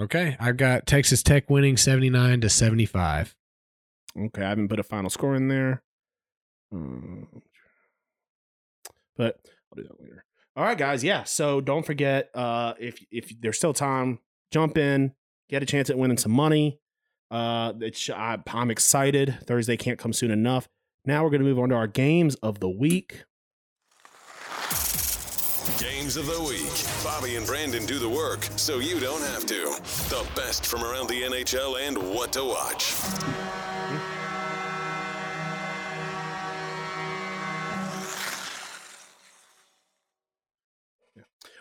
[0.00, 3.34] okay, I've got Texas Tech winning 79 to 75.
[4.18, 5.82] Okay, I haven't put a final score in there.
[6.76, 7.42] Um,
[9.16, 9.40] But
[9.72, 10.24] I'll do that later.
[10.56, 11.02] All right, guys.
[11.04, 11.24] Yeah.
[11.24, 14.18] So don't forget, uh, if if there's still time,
[14.50, 15.12] jump in,
[15.48, 16.80] get a chance at winning some money.
[17.30, 19.38] Uh, it's I, I'm excited.
[19.46, 20.68] Thursday can't come soon enough.
[21.04, 23.24] Now we're gonna move on to our games of the week.
[25.78, 27.04] Games of the week.
[27.04, 29.64] Bobby and Brandon do the work so you don't have to.
[30.08, 32.94] The best from around the NHL and what to watch.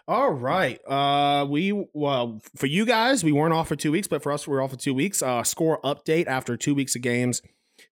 [0.07, 0.79] All right.
[0.87, 4.47] Uh we well for you guys, we weren't off for two weeks, but for us,
[4.47, 5.21] we we're off for two weeks.
[5.21, 7.41] Uh score update after two weeks of games.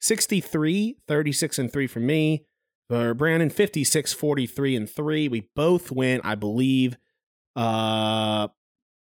[0.01, 2.45] 63, 36, and 3 for me.
[2.89, 5.29] For Brandon, 56, 43, and 3.
[5.29, 6.97] We both went, I believe,
[7.57, 8.49] uh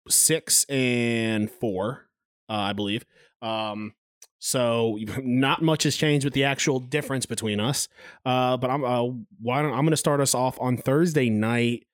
[0.09, 2.07] six and four,
[2.49, 3.05] uh, I believe.
[3.41, 3.93] Um
[4.39, 7.87] so not much has changed with the actual difference between us.
[8.25, 9.03] Uh, but I'm uh,
[9.39, 11.85] why don't I'm going to start us off on Thursday night.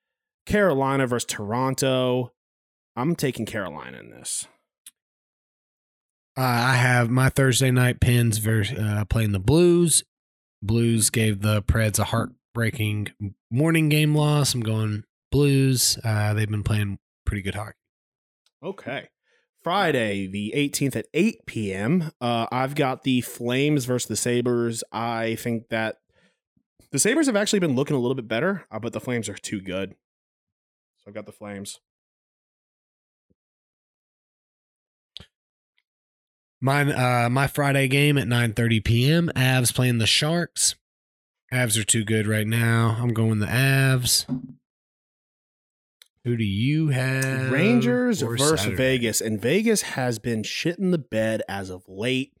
[0.46, 2.32] Carolina versus Toronto.
[2.96, 4.46] I'm taking Carolina in this.
[6.36, 10.04] Uh, I have my Thursday night pins versus uh, playing the Blues.
[10.62, 13.08] Blues gave the Preds a heartbreaking
[13.50, 14.54] morning game loss.
[14.54, 15.98] I'm going Blues.
[16.04, 17.76] Uh, they've been playing pretty good hockey.
[18.62, 19.08] Okay.
[19.62, 22.10] Friday, the 18th at 8 p.m.
[22.20, 24.84] Uh, I've got the Flames versus the Sabres.
[24.92, 25.96] I think that
[26.90, 29.34] the Sabres have actually been looking a little bit better, uh, but the Flames are
[29.34, 29.94] too good.
[31.04, 31.80] So I've got the Flames.
[36.60, 39.30] Mine, uh, my Friday game at 9:30 p.m.
[39.36, 40.76] Avs playing the Sharks.
[41.52, 42.96] Avs are too good right now.
[42.98, 44.24] I'm going the Avs.
[46.24, 47.50] Who do you have?
[47.50, 48.76] Rangers versus Saturday?
[48.76, 52.32] Vegas, and Vegas has been shitting the bed as of late.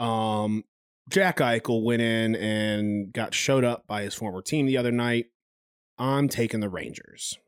[0.00, 0.64] Um,
[1.08, 5.26] Jack Eichel went in and got showed up by his former team the other night.
[5.98, 7.38] I'm taking the Rangers.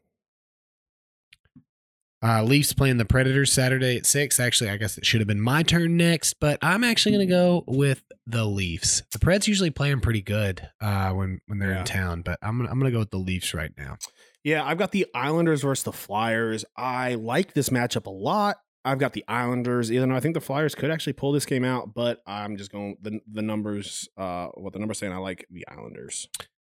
[2.23, 4.41] Uh, Leafs playing the Predators Saturday at six.
[4.41, 7.33] Actually, I guess it should have been my turn next, but I'm actually going to
[7.33, 9.03] go with the Leafs.
[9.13, 11.81] The Preds usually play them pretty good uh, when when they're Yeah.
[11.81, 13.99] in town, but I'm gonna, I'm going to go with the Leafs right now.
[14.43, 16.65] Yeah, I've got the Islanders versus the Flyers.
[16.77, 18.57] I like this matchup a lot.
[18.85, 21.65] I've got the Islanders, even though I think the Flyers could actually pull this game
[21.65, 24.09] out, but I'm just going the the numbers.
[24.17, 25.13] Uh, what the numbers saying?
[25.13, 26.29] I like the Islanders.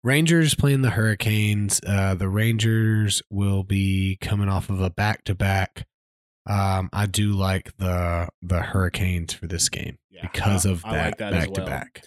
[0.06, 1.82] Rangers playing the Hurricanes.
[1.86, 5.88] Uh, the Rangers will be coming off of a back to back.
[6.48, 11.06] Um, I do like the the Hurricanes for this game Yeah, because of I that
[11.06, 12.04] like that as back to back.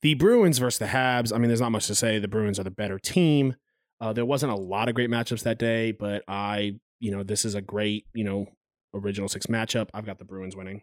[0.00, 1.34] The Bruins versus the Habs.
[1.34, 2.20] I mean, there's not much to say.
[2.20, 3.56] The Bruins are the better team.
[4.00, 7.44] Uh, there wasn't a lot of great matchups that day, but I, you know, this
[7.44, 8.46] is a great, you know,
[8.94, 9.88] original six matchup.
[9.92, 10.82] I've got the Bruins winning.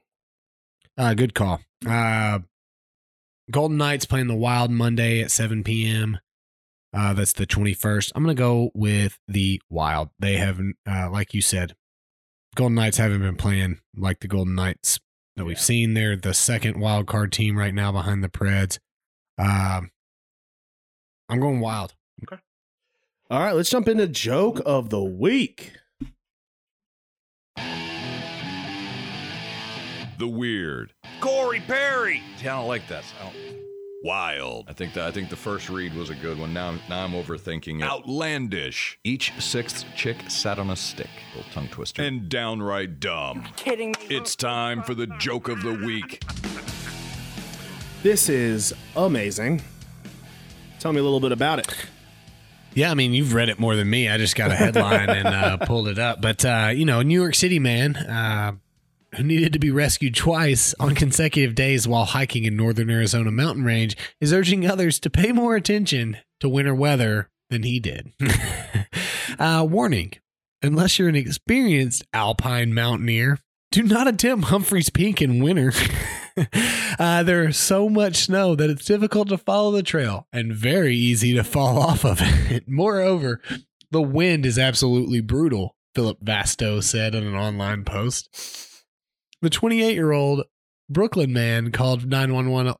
[0.97, 1.61] Uh, good call.
[1.87, 2.39] Uh,
[3.49, 6.19] Golden Knights playing the Wild Monday at 7 p.m.
[6.97, 8.11] Uh, that's the 21st.
[8.15, 10.09] I'm going to go with the Wild.
[10.17, 11.75] They haven't, uh, like you said,
[12.55, 14.99] Golden Knights haven't been playing like the Golden Knights
[15.35, 15.61] that we've Yeah.
[15.61, 15.93] seen.
[15.93, 18.79] They're the second wild card team right now behind the Preds.
[19.37, 19.91] Um,
[21.29, 21.93] I'm going Wild.
[22.23, 22.41] Okay.
[23.29, 25.73] All right, let's jump into joke of the week.
[30.17, 30.93] The weird.
[31.21, 32.23] Corey Perry.
[32.41, 33.03] Yeah, I don't like that.
[33.21, 33.35] I don't.
[34.07, 34.69] Wild.
[34.69, 36.53] I think that I think the first read was a good one.
[36.53, 37.83] Now, now I'm overthinking it.
[37.83, 38.97] Outlandish.
[39.03, 41.09] Each sixth chick sat on a stick.
[41.35, 42.01] Little tongue twister.
[42.03, 43.45] And downright dumb.
[43.57, 44.15] kidding me.
[44.15, 46.23] It's time for the joke of the week.
[48.01, 49.61] This is amazing.
[50.79, 51.67] Tell me a little bit about it.
[52.75, 54.07] Yeah, I mean, you've read it more than me.
[54.07, 56.21] I just got a headline and uh, pulled it up.
[56.21, 58.53] But, uh, you know, New York City man uh,
[59.15, 63.63] who needed to be rescued twice on consecutive days while hiking in northern Arizona mountain
[63.63, 68.11] range is urging others to pay more attention to winter weather than he did.
[69.39, 70.13] uh, warning
[70.61, 73.39] unless you're an experienced alpine mountaineer,
[73.71, 75.71] do not attempt Humphrey's Peak in winter.
[76.99, 81.33] uh, there's so much snow that it's difficult to follow the trail and very easy
[81.33, 82.67] to fall off of it.
[82.67, 83.41] Moreover,
[83.91, 88.66] the wind is absolutely brutal, Philip Vasto said in an online post.
[89.41, 90.43] The 28 year old
[90.89, 92.73] Brooklyn man called 911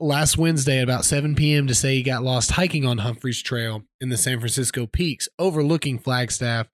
[0.00, 1.66] last Wednesday at about 7 p.m.
[1.66, 5.98] to say he got lost hiking on Humphreys Trail in the San Francisco Peaks, overlooking
[5.98, 6.68] Flagstaff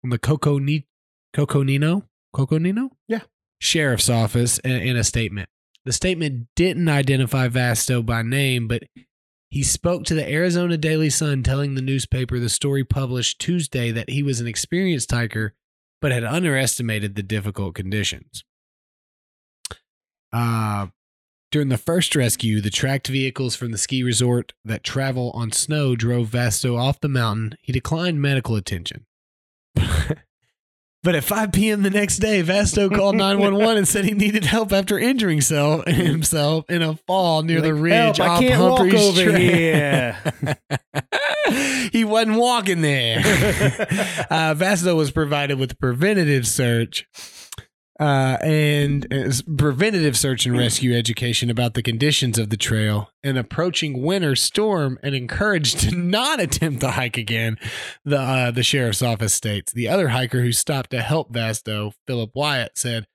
[0.00, 0.82] from the Coconino,
[1.32, 2.04] Coconino,
[2.34, 3.20] Coconino, Yeah.
[3.60, 5.48] sheriff's office in, in a statement.
[5.84, 8.84] The statement didn't identify Vasto by name, but
[9.50, 14.10] he spoke to the Arizona Daily Sun, telling the newspaper the story published Tuesday that
[14.10, 15.54] he was an experienced hiker,
[16.00, 18.42] but had underestimated the difficult conditions.
[20.34, 20.88] Uh,
[21.52, 25.94] during the first rescue, the tracked vehicles from the ski resort that travel on snow
[25.94, 27.56] drove Vasto off the mountain.
[27.62, 29.06] He declined medical attention.
[29.76, 31.82] but at 5 p.m.
[31.82, 35.40] the next day, Vasto called 911 and said he needed help after injuring
[35.86, 39.22] himself in a fall near the Like, ridge "Help, I off can't walk Humphreys over
[39.22, 40.16] Trail." here.
[41.92, 43.18] he wasn't walking there.
[43.20, 47.06] uh, Vasto was provided with preventative search
[48.00, 49.06] uh, and
[49.56, 54.98] preventative search and rescue education about the conditions of the trail, an approaching winter storm,
[55.02, 57.56] and encouraged to not attempt the hike again.
[58.04, 62.30] The uh, the sheriff's office states the other hiker who stopped to help Vasto, Philip
[62.34, 63.06] Wyatt, said.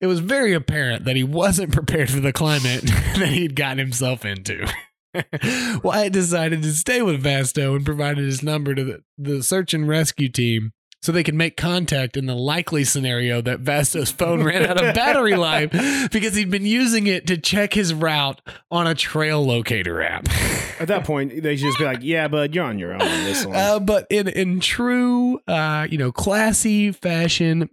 [0.00, 2.82] It was very apparent that he wasn't prepared for the climate
[3.18, 4.64] that he'd gotten himself into.
[5.82, 9.88] Wyatt decided to stay with Vasto and provided his number to the, the search and
[9.88, 14.64] rescue team so they could make contact in the likely scenario that Vasto's phone ran
[14.66, 15.70] out of battery life
[16.10, 18.40] because he'd been using it to check his route
[18.70, 20.28] on a trail locator app.
[20.80, 23.24] At that point, they should just be like, "Yeah, bud, you're on your own on
[23.24, 27.68] this one." Uh, but in in true, uh, you know, classy fashion,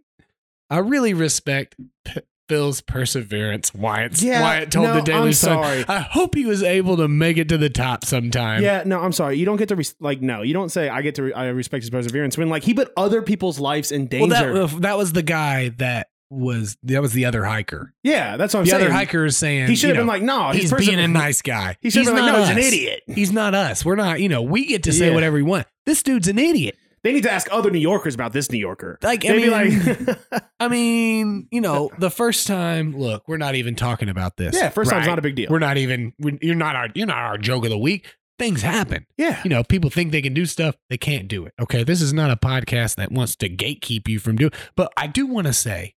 [0.69, 3.73] I really respect P- Phil's perseverance.
[3.73, 5.85] Wyatt, Yeah, Wyatt told no, the Daily I'm Sun, sorry.
[5.87, 9.11] "I hope he was able to make it to the top sometime." yeah, no, I'm
[9.13, 9.37] sorry.
[9.37, 11.23] You don't get to res- like, no, you don't say I get to.
[11.23, 14.67] Re- I respect his perseverance when like he put other people's lives in Well, danger.
[14.67, 17.93] that that was the guy that was that was the other hiker.
[18.03, 18.79] yeah, that's what I'm the saying.
[18.81, 20.99] The other hiker is saying he should have you been like, no, he's perse- being
[20.99, 21.77] a nice guy.
[21.81, 23.03] He should he's have been like, not no, he's an idiot.
[23.07, 23.85] He's not us.
[23.85, 24.19] We're not.
[24.19, 25.13] You know, we get to say Yeah.
[25.13, 25.67] whatever we want.
[25.85, 26.77] This dude's an idiot.
[27.05, 28.97] They need to ask other New Yorkers about this New Yorker.
[29.03, 32.97] Like, I They'd be mean- like, I mean, you know, the first time.
[32.97, 34.55] Look, we're not even talking about this.
[34.55, 35.47] yeah, first time's not a big deal.
[35.51, 36.13] We're not even.
[36.19, 36.89] we you're not our.
[36.95, 38.15] You're not our joke of the week.
[38.37, 39.05] Things happen.
[39.17, 40.75] yeah, You know, people think they can do stuff.
[40.89, 41.53] They can't do it.
[41.61, 44.51] Okay, this is not a podcast that wants to gatekeep you from doing.
[44.75, 45.94] But I do want to say,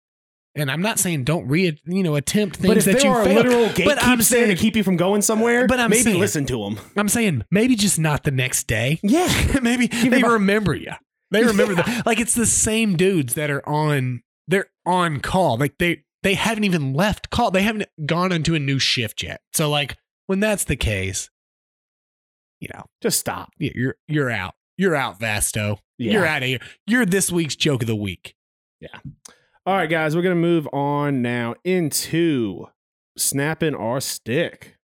[0.55, 3.11] and I'm not saying don't re you know attempt things but if that there you
[3.11, 3.45] are failed.
[3.45, 6.45] literal But I'm there to keep you from going somewhere, But I'm maybe saying- listen
[6.47, 6.79] to them.
[6.95, 8.99] I'm saying maybe just not the next day.
[9.03, 10.91] Yeah, maybe they remember you.
[11.31, 15.57] They remember the like it's the same dudes that are on they're on call.
[15.57, 17.51] Like they they haven't even left call.
[17.51, 19.41] They haven't gone into a new shift yet.
[19.53, 19.97] So like
[20.27, 21.29] when that's the case,
[22.59, 23.49] you know, Just stop.
[23.57, 24.53] you're you're out.
[24.77, 25.79] You're out, Vasto.
[25.97, 26.13] Yeah.
[26.13, 26.59] You're out of here.
[26.87, 28.35] You're this week's joke of the week.
[29.67, 32.67] All right, guys, we're gonna move on now into
[33.17, 34.77] snapping our stick.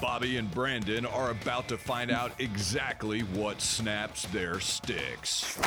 [0.00, 5.58] Bobby and Brandon are about to find out exactly what snaps their sticks.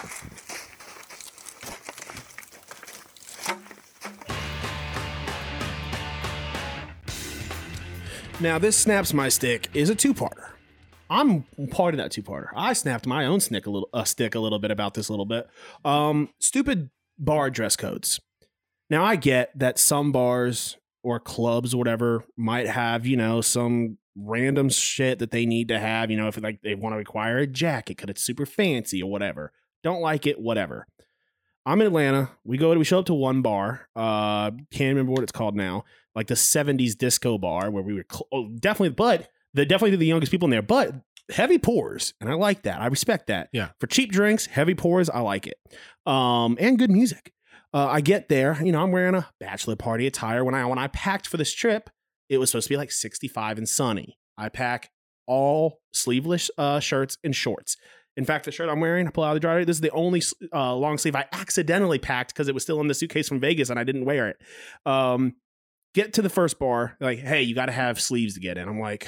[8.40, 10.53] Now, this snaps my stick is a two-parter.
[11.14, 12.48] I'm part of that two-parter.
[12.56, 15.12] I snapped my own stick a little, a stick a little bit about this a
[15.12, 15.48] little bit.
[15.86, 16.90] Um, stupid
[17.20, 18.20] bar dress codes.
[18.90, 23.98] Now, I get that some bars or clubs or whatever might have, you know, some
[24.16, 26.10] random shit that they need to have.
[26.10, 29.12] You know, if like they want to require a jacket because it's super fancy or
[29.12, 29.52] whatever.
[29.84, 30.88] Don't like it, whatever.
[31.66, 32.32] I'm in Atlanta.
[32.44, 33.88] We go to we show up to one bar.
[33.96, 35.86] Uh, can't remember what it's called now.
[36.16, 40.06] Like the '70s disco bar where we were cl- oh, definitely, but the definitely the
[40.06, 40.62] youngest people in there.
[40.62, 40.94] But
[41.32, 42.82] heavy pours, and I like that.
[42.82, 43.50] I respect that.
[43.52, 43.70] Yeah.
[43.80, 45.58] For cheap drinks, heavy pours, I like it.
[46.06, 47.34] Um, and good music.
[47.74, 50.44] Uh, I get there, you know, I'm wearing a bachelor party attire.
[50.44, 51.90] When I when I packed for this trip,
[52.30, 54.18] it was supposed to be like 65 and sunny.
[54.38, 54.92] I pack
[55.26, 57.78] all sleeveless uh, shirts and shorts.
[58.16, 59.66] In fact, the shirt I'm wearing, I pull out of the dryer.
[59.66, 60.22] This is the only
[60.54, 63.72] uh, long sleeve I accidentally packed because it was still in the suitcase from Vegas
[63.72, 64.38] and I didn't wear it.
[64.86, 65.36] Um,
[65.96, 68.70] get to the first bar, like, hey, you got to have sleeves to get in.
[68.70, 69.08] I'm like,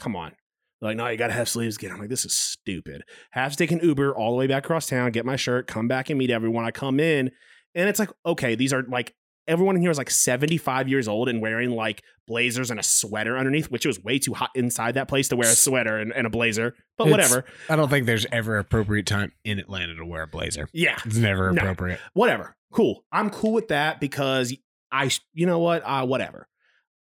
[0.00, 0.32] come on.
[0.80, 1.94] They're like, no, you got to have sleeves to get in.
[1.94, 3.02] I'm like, this is stupid.
[3.32, 5.88] Have to take an Uber all the way back across town, get my shirt, come
[5.88, 6.64] back and meet everyone.
[6.64, 7.30] I come in
[7.74, 9.14] and it's like, okay, these are like,
[9.46, 13.36] everyone in here is like 75 years old and wearing like blazers and a sweater
[13.36, 16.12] underneath, which it was way too hot inside that place to wear a sweater and,
[16.14, 17.44] and a blazer, but It's- whatever.
[17.68, 20.68] I don't think there's ever appropriate time in Atlanta to wear a blazer.
[20.72, 20.96] Yeah.
[21.04, 21.60] It's never No.
[21.60, 22.00] appropriate.
[22.14, 22.56] whatever.
[22.72, 23.04] Cool.
[23.12, 24.54] I'm cool with that because
[24.92, 25.82] I, you know what?
[25.84, 26.46] Uh, whatever.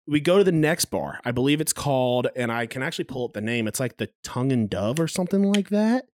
[0.06, 1.20] We go to the next bar.
[1.24, 3.68] I believe it's called, and I can actually pull up the name.
[3.68, 6.06] It's like the Tongue and Dove or something like that.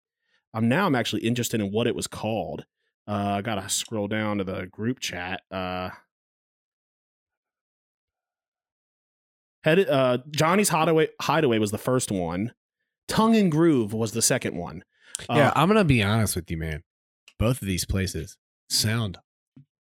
[0.52, 2.64] Um, now I'm actually interested in what it was called.
[3.08, 5.42] Uh, I gotta scroll down to the group chat.
[5.50, 5.90] Uh,
[9.64, 12.52] headed, uh, Johnny's Hideaway, Hideaway was the first one.
[13.08, 14.82] Tongue and Groove was the second one.
[15.30, 16.82] yeah, Uh, I'm gonna be honest with you, man.
[17.38, 18.36] Both of these places
[18.68, 19.18] sound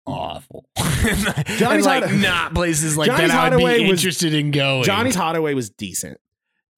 [0.06, 0.68] awful.
[1.56, 3.38] Johnny's like not places like Johnny's that.
[3.38, 4.84] I'd Hideaway be was- interested in going.
[4.84, 6.20] Johnny's Hideaway was decent.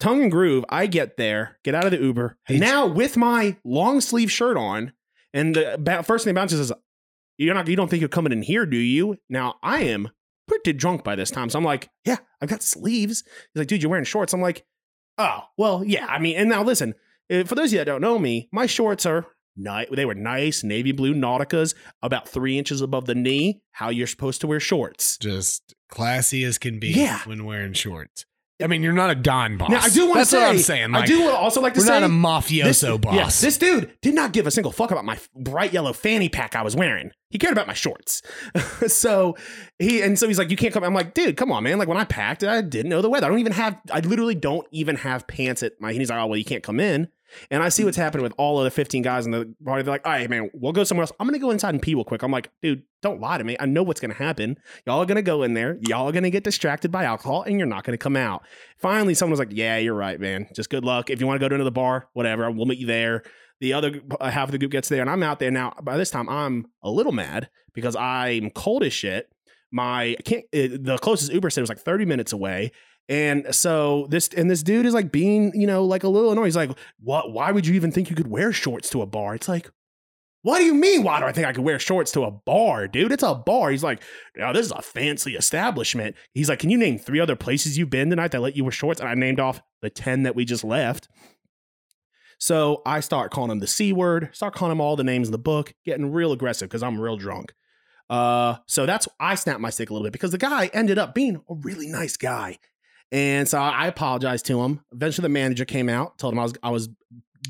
[0.00, 3.56] Tongue and Groove, I get there, get out of the Uber, Hey, now with my
[3.64, 4.92] long sleeve shirt on,
[5.34, 6.72] and the ba- first thing bounces is,
[7.36, 10.08] "You're not, you don't think you're coming in here, do you?" Now I am
[10.46, 13.82] pretty drunk by this time, so I'm like, "Yeah, I've got sleeves." He's like, "Dude,
[13.82, 14.64] you're wearing shorts." I'm like,
[15.18, 16.94] "Oh, well, yeah." I mean, and now listen,
[17.28, 19.26] eh, for those of you that don't know me, my shorts are
[19.58, 23.60] ni- They were nice navy blue Nauticas, about three inches above the knee.
[23.72, 25.18] How you're supposed to wear shorts.
[25.18, 27.20] just classy as can be Yeah.
[27.24, 28.24] when wearing shorts.
[28.60, 29.70] I mean, you're not a Don boss.
[29.70, 30.92] Now I do want to That's say, what I'm saying.
[30.94, 33.14] I do also like to say, we're say not a mafioso this, boss.
[33.14, 36.56] Yes, this dude did not give a single fuck about my bright yellow fanny pack
[36.56, 37.12] I was wearing.
[37.30, 38.20] He cared about my shorts.
[38.88, 39.36] so
[39.78, 41.78] he and so he's like, "You can't come." I'm like, "Dude, come on, man!
[41.78, 43.26] Like when I packed, I didn't know the weather.
[43.26, 43.78] I don't even have.
[43.92, 46.80] I literally don't even have pants at my." He's like, "Oh well, you can't come
[46.80, 47.08] in."
[47.50, 49.82] And I see what's happening with all of the 15 guys in the party.
[49.82, 51.12] They're like, all right, man, we'll go somewhere else.
[51.18, 52.22] I'm going to go inside and pee real quick.
[52.22, 53.56] I'm like, dude, don't lie to me.
[53.58, 54.58] I know what's going to happen.
[54.86, 55.78] Y'all are going to go in there.
[55.82, 58.44] Y'all are going to get distracted by alcohol and you're not going to come out.
[58.78, 60.48] Finally, someone was like, yeah, you're right, man.
[60.54, 61.10] Just good luck.
[61.10, 63.22] If you want to go to another bar, whatever, we'll meet you there.
[63.60, 65.50] The other uh, half of the group gets there and I'm out there.
[65.50, 69.30] Now, by this time, I'm a little mad because I'm cold as shit.
[69.70, 72.72] My, I can't, uh, the closest Uber said was like 30 minutes away.
[73.08, 76.44] And so this and this dude is like being, you know, like a little annoyed.
[76.44, 77.32] He's like, "What?
[77.32, 79.70] Why would you even think you could wear shorts to a bar?" It's like,
[80.42, 81.02] what do you mean?
[81.02, 83.10] Why do I think I could wear shorts to a bar, dude?
[83.10, 83.70] It's a bar.
[83.70, 84.02] He's like,
[84.36, 87.90] "Now this is a fancy establishment." He's like, "Can you name three other places you've
[87.90, 90.44] been tonight that let you wear shorts?" And I named off the ten that we
[90.44, 91.08] just left.
[92.38, 94.30] So I start calling him the c word.
[94.32, 95.74] Start calling him all the names in the book.
[95.84, 97.52] Getting real aggressive because I'm real drunk.
[98.08, 101.14] Uh, so that's I snapped my stick a little bit because the guy ended up
[101.14, 102.58] being a really nice guy.
[103.10, 104.80] And so I apologized to him.
[104.92, 106.88] Eventually, the manager came out, told him I was I was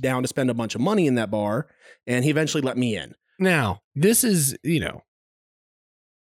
[0.01, 1.67] down to spend a bunch of money in that bar,
[2.07, 3.15] and he eventually let me in.
[3.41, 5.03] Now, this is, you know,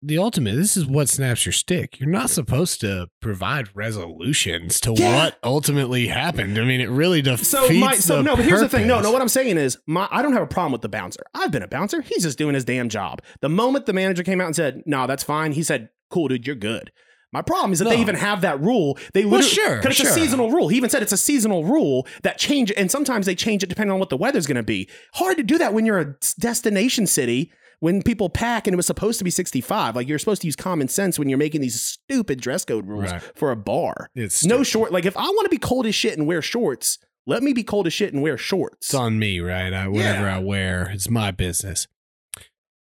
[0.04, 0.56] the ultimate.
[0.56, 2.00] This is what snaps your stick.
[2.00, 5.16] You're not supposed to provide resolutions to Yeah.
[5.16, 6.58] what ultimately happened.
[6.58, 8.88] I mean, it really defeats So my so no, but here's the thing.
[8.88, 9.12] No, no.
[9.12, 11.22] What I'm saying is, my I don't have a problem with the bouncer.
[11.36, 12.02] I've been a bouncer.
[12.02, 13.22] He's just doing his damn job.
[13.42, 16.48] The moment the manager came out and said, "No, that's fine," he said, "Cool, dude,
[16.48, 16.92] you're good."
[17.34, 17.92] My problem is that No.
[17.92, 18.98] they even have that rule.
[19.14, 20.68] They Well, literally, sure, 'cause it's a seasonal rule.
[20.68, 23.94] He even said it's a seasonal rule that change, and sometimes they change it depending
[23.94, 24.90] on what the weather's going to be.
[25.14, 27.52] Hard to do that when you're a destination city.
[27.80, 30.56] When people pack and it was supposed to be 65, like you're supposed to use
[30.56, 33.22] common sense when you're making these stupid dress code rules Right.
[33.34, 34.12] for a bar.
[34.14, 34.92] It's no short.
[34.92, 37.64] Like if I want to be cold as shit and wear shorts, let me be
[37.64, 38.90] cold as shit and wear shorts.
[38.90, 39.74] It's on me, right?
[39.74, 40.36] I, whatever Yeah.
[40.36, 41.88] I wear, it's my business.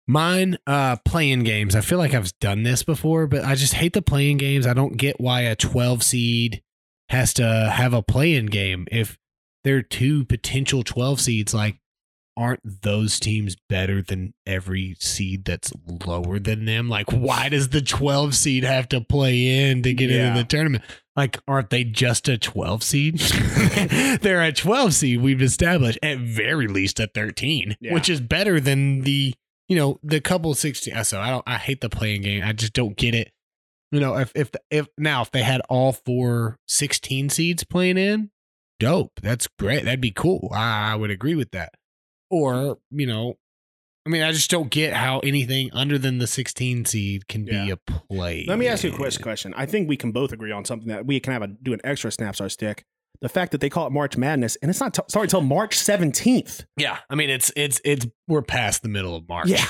[0.08, 1.74] Mine, uh, playing games.
[1.74, 4.66] I feel like I've done this before, but I just hate the playing games.
[4.66, 6.62] I don't get why a 12 seed
[7.08, 8.86] has to have a playing game.
[8.92, 9.18] If
[9.64, 11.78] there are two potential 12 seeds, like,
[12.36, 15.72] aren't those teams better than every seed that's
[16.06, 16.88] lower than them?
[16.88, 20.28] Like, why does the 12 seed have to play in to get Yeah.
[20.28, 20.84] into the tournament?
[21.16, 23.18] Like, aren't they just a 12 seed?
[24.20, 25.20] They're a 12 seed.
[25.22, 27.94] We've established at very least a 13, Yeah.
[27.94, 29.34] which is better than the,
[29.68, 30.94] you know, the couple 16.
[30.94, 32.42] uh, So I don't, I hate the playing game.
[32.44, 33.32] I just don't get it.
[33.92, 38.30] You know, if, if, if now, if they had all four 16 seeds playing in,
[38.80, 39.12] dope.
[39.22, 39.84] That's great.
[39.84, 40.50] That'd be cool.
[40.52, 41.72] I, I would agree with that.
[42.30, 43.34] Or, you know,
[44.04, 47.70] I mean, I just don't get how anything under than the 16 seed can be
[47.70, 48.44] a play.
[48.46, 49.52] Let me ask you a quick question.
[49.56, 51.80] I think we can both agree on something that we can have a do an
[51.82, 52.84] extra snaps our stick.
[53.22, 55.76] The fact that they call it March Madness and it's not t- starting until March
[55.76, 56.64] 17th.
[56.76, 59.48] Yeah, I mean, it's it's it's we're past the middle of March.
[59.48, 59.64] Yeah.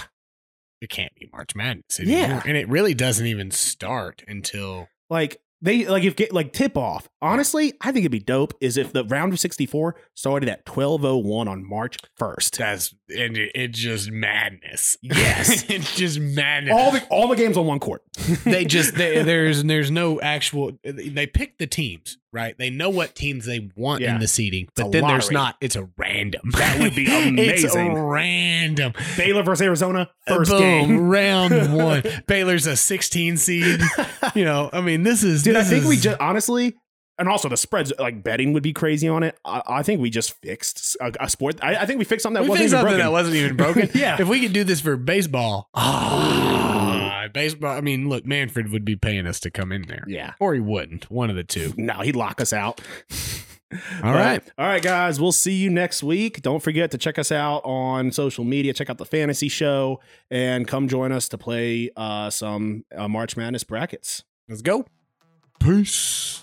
[0.80, 2.42] it can't be March Madness Yeah.
[2.46, 7.08] and it really doesn't even start until Like they like if get like tip off.
[7.22, 11.48] Honestly, I think it'd be dope is if the round of 64 started at 1201
[11.48, 12.56] on March 1st.
[12.58, 14.96] that's and it, it's just madness.
[15.02, 15.64] Yes.
[15.70, 16.74] it's just madness.
[16.74, 18.02] All the all the games on one court.
[18.44, 20.72] they just they, there's there's no actual.
[20.82, 22.56] They pick the teams, right?
[22.58, 24.14] They know what teams they want Yeah.
[24.14, 25.56] in the seating, but then there's not.
[25.60, 26.50] It's a random.
[26.52, 27.66] That would be amazing.
[27.66, 28.92] it's random.
[29.16, 31.08] Baylor versus Arizona first Boom, game.
[31.08, 32.02] round one.
[32.26, 33.80] Baylor's a 16 seed.
[34.34, 35.42] You know, I mean, this is.
[35.42, 36.76] Dude, I this think we just honestly,
[37.18, 39.38] and also the spreads like betting would be crazy on it.
[39.44, 41.58] I, I think we just fixed a, a sport.
[41.62, 43.06] I, I think we fixed something that we wasn't fixed even something broken.
[43.06, 43.90] that wasn't even broken.
[43.96, 44.20] Yeah.
[44.20, 47.76] If we could do this for baseball, ah, baseball.
[47.76, 50.34] I mean, look, Manfred would be paying us to come in there, yeah.
[50.38, 51.10] or he wouldn't.
[51.10, 51.72] One of the two.
[51.86, 52.80] No, he'd lock us out.
[54.02, 54.42] All right.
[54.58, 55.20] All right, guys.
[55.20, 56.42] We'll see you next week.
[56.42, 58.72] Don't forget to check us out on social media.
[58.72, 63.36] Check out the fantasy show and come join us to play uh, some uh, March
[63.36, 64.24] Madness brackets.
[64.48, 64.86] Let's go.
[65.60, 66.42] Peace.